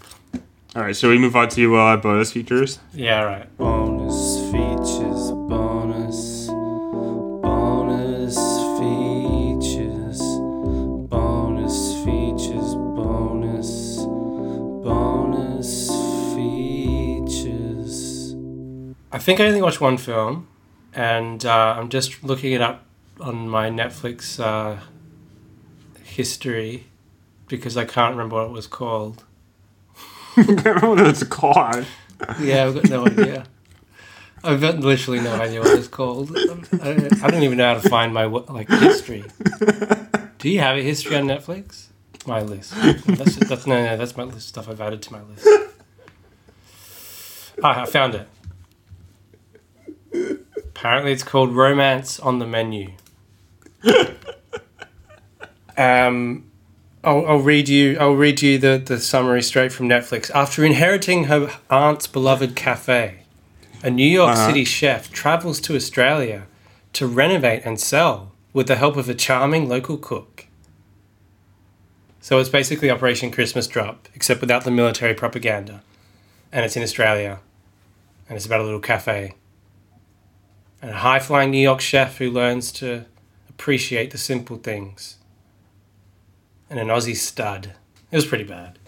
[0.76, 2.78] All right, so we move on to uh, bonus features.
[2.92, 3.58] Yeah, right.
[3.58, 5.13] Bonus features,
[19.14, 20.48] I think I only watched one film,
[20.92, 22.84] and uh, I'm just looking it up
[23.20, 24.80] on my Netflix uh,
[26.02, 26.88] history
[27.46, 29.22] because I can't remember what it was called.
[30.36, 31.86] I remember what it's called.
[32.40, 33.44] Yeah, I've got no idea.
[34.42, 36.36] I've got literally no idea what it's called.
[36.36, 39.22] I, I don't even know how to find my like history.
[40.38, 41.86] Do you have a history on Netflix?
[42.26, 42.74] My list.
[43.06, 45.46] That's, that's no, no, that's my list stuff I've added to my list.
[47.62, 48.28] Ah, I found it.
[50.84, 52.92] Apparently, it's called Romance on the Menu.
[55.76, 56.52] Um,
[57.02, 57.98] I'll, I'll read you.
[57.98, 60.30] I'll read you the, the summary straight from Netflix.
[60.32, 63.22] After inheriting her aunt's beloved cafe,
[63.82, 64.46] a New York Uh-huh.
[64.46, 66.46] City chef travels to Australia
[66.92, 70.46] to renovate and sell with the help of a charming local cook.
[72.20, 75.82] So it's basically Operation Christmas Drop, except without the military propaganda,
[76.52, 77.40] and it's in Australia,
[78.28, 79.34] and it's about a little cafe,
[80.84, 83.06] and a high flying New York chef who learns to
[83.48, 85.16] appreciate the simple things
[86.68, 87.72] and an Aussie stud.
[88.10, 88.78] It was pretty bad.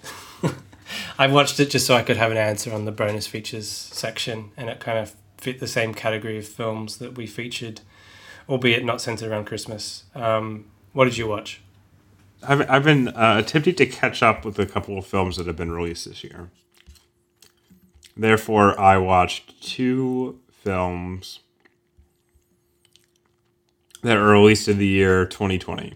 [1.19, 4.51] I watched it just so I could have an answer on the bonus features section,
[4.59, 7.81] and it kind of fit the same category of films that we featured,
[8.47, 10.05] albeit not centered around Christmas.
[10.15, 11.63] Um, what did you watch?
[12.47, 15.57] I've, I've been uh, attempting to catch up with a couple of films that have
[15.57, 16.51] been released this year.
[18.15, 21.41] Therefore, I watched two films
[24.03, 25.95] that are released in the year 2020.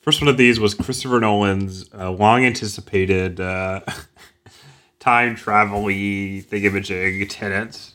[0.00, 3.80] First one of these was Christopher Nolan's uh, long anticipated uh,
[5.00, 7.92] time travel y thing thingamajig Tenet,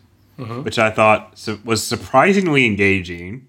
[0.63, 3.47] which I thought su- was surprisingly engaging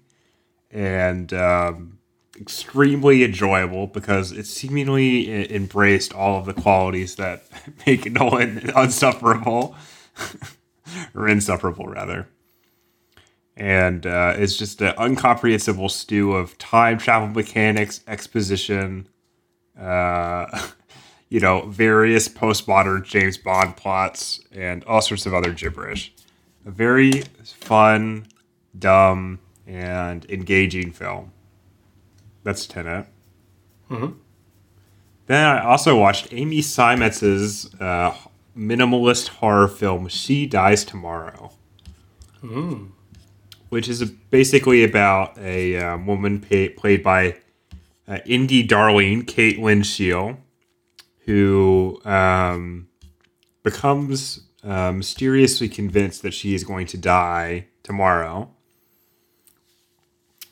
[0.69, 1.97] and um,
[2.39, 7.43] extremely enjoyable because it seemingly e- embraced all of the qualities that
[7.87, 9.75] make Nolan unsufferable,
[11.15, 12.27] or insufferable rather.
[13.61, 19.07] And uh, it's just an incomprehensible stew of time travel mechanics, exposition,
[19.79, 20.69] uh,
[21.29, 26.11] you know, various postmodern James Bond plots, and all sorts of other gibberish.
[26.65, 28.25] A very fun,
[28.79, 29.37] dumb,
[29.67, 31.31] and engaging film.
[32.41, 33.05] That's Tenet.
[35.27, 38.15] Then I also watched Amy Seimetz's uh,
[38.57, 41.51] minimalist horror film She Dies Tomorrow,
[43.71, 47.37] which is basically about a um, woman played by
[48.05, 50.37] uh, indie darling Kate Lyn Sheil,
[51.19, 52.89] who um,
[53.63, 58.49] becomes uh, mysteriously convinced that she is going to die tomorrow.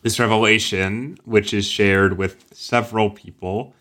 [0.02, 3.74] This revelation, which is shared with several people,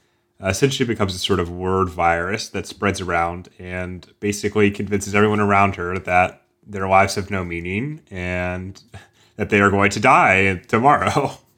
[0.43, 5.39] uh, essentially becomes a sort of word virus that spreads around and basically convinces everyone
[5.39, 8.83] around her that their lives have no meaning and
[9.39, 11.33] that they are going to die tomorrow.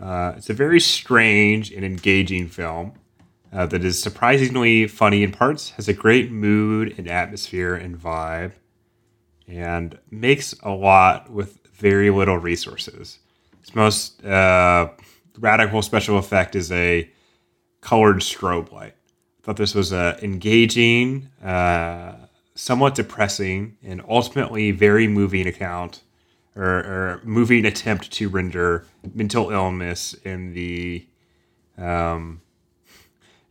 [0.00, 2.92] Uh, it's a very strange and engaging film
[3.52, 8.50] uh, that is surprisingly funny in parts, has a great mood and atmosphere and vibe,
[9.46, 13.20] and makes a lot with very little resources.
[13.62, 14.88] Its most uh,
[15.38, 17.08] radical special effect is a
[17.80, 18.96] colored strobe light.
[18.96, 22.16] I thought this was a engaging, uh,
[22.56, 26.02] somewhat depressing, and ultimately very moving account
[26.56, 31.06] or, or moving attempt to render mental illness in the
[31.76, 32.40] um,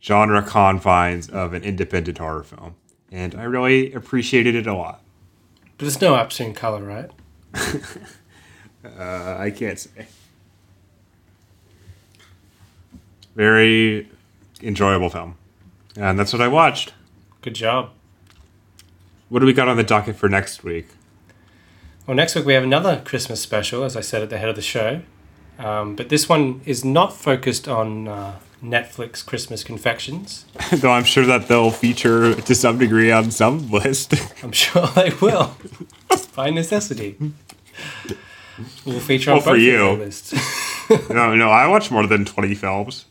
[0.02, 2.74] genre confines of an independent horror film.
[3.12, 5.02] And I really appreciated it a lot.
[5.76, 7.10] But there's no upstream color, right?
[8.84, 10.06] Uh, I can't say.
[13.34, 14.08] Very
[14.62, 15.36] enjoyable film.
[15.96, 16.92] And that's what I watched.
[17.40, 17.90] Good job.
[19.28, 20.88] What do we got on the docket for next week?
[22.06, 24.56] Well, next week we have another Christmas special, as I said at the head of
[24.56, 25.00] the show.
[25.58, 30.44] Um, but this one is not focused on uh, Netflix Christmas confections.
[30.72, 34.14] Though I'm sure that they'll feature to some degree on some list.
[34.42, 35.56] I'm sure they will,
[36.36, 37.16] by necessity.
[38.84, 39.90] We'll feature on Well, for both of you.
[39.92, 40.34] lists.
[41.10, 43.06] no, no, I watch more than 20 films.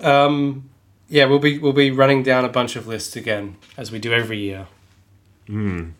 [0.00, 0.68] Um,
[1.08, 4.12] yeah, we'll be we'll be running down a bunch of lists again as we do
[4.12, 4.66] every year.
[5.46, 5.90] Hmm.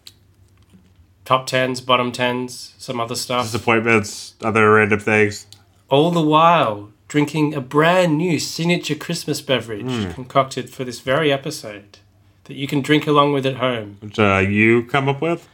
[1.25, 3.45] Top tens, bottom tens, some other stuff.
[3.47, 5.47] Disappointments, other random things.
[5.89, 10.11] All the while drinking a brand new signature Christmas beverage Hmm.
[10.13, 11.99] concocted for this very episode
[12.45, 13.99] that you can drink along with at home.
[14.01, 15.49] Which uh, you come up with?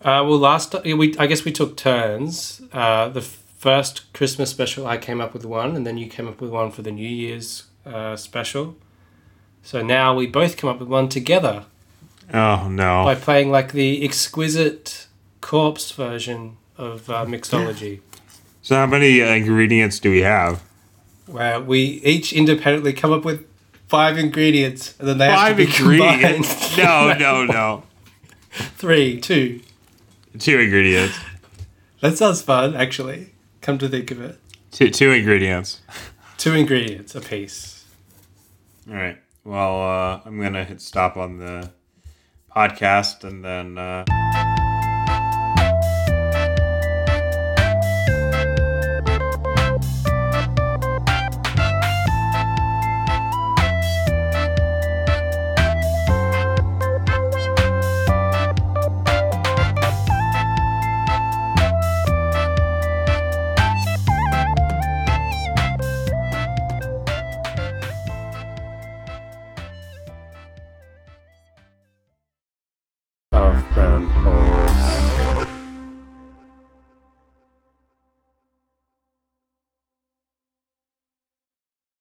[0.00, 2.62] Uh, well, last we I guess we took turns.
[2.72, 6.40] Uh, the first Christmas special, I came up with one, and then you came up
[6.40, 8.76] with one for the New Year's uh, special.
[9.62, 11.66] So now we both come up with one together
[12.32, 13.04] Oh, no.
[13.04, 15.06] by playing like the exquisite
[15.40, 18.00] corpse version of uh, mixology,
[18.62, 20.62] So, how many uh, ingredients do we have?
[21.26, 23.46] where we each independently come up with
[23.86, 26.74] five ingredients, and then they have to Five be ingredients?
[26.74, 27.18] combined.
[27.18, 27.82] no, no, no.
[28.76, 29.60] Three, two.
[30.38, 31.16] Two ingredients.
[32.00, 33.30] That sounds fun, actually.
[33.60, 34.38] Come to think of it,
[34.70, 35.80] Two, two ingredients.
[36.38, 37.84] two ingredients a piece.
[38.88, 39.18] All right.
[39.44, 41.70] Well, uh, I'm going to hit stop on the
[42.54, 43.78] podcast and then.
[43.78, 44.67] Uh...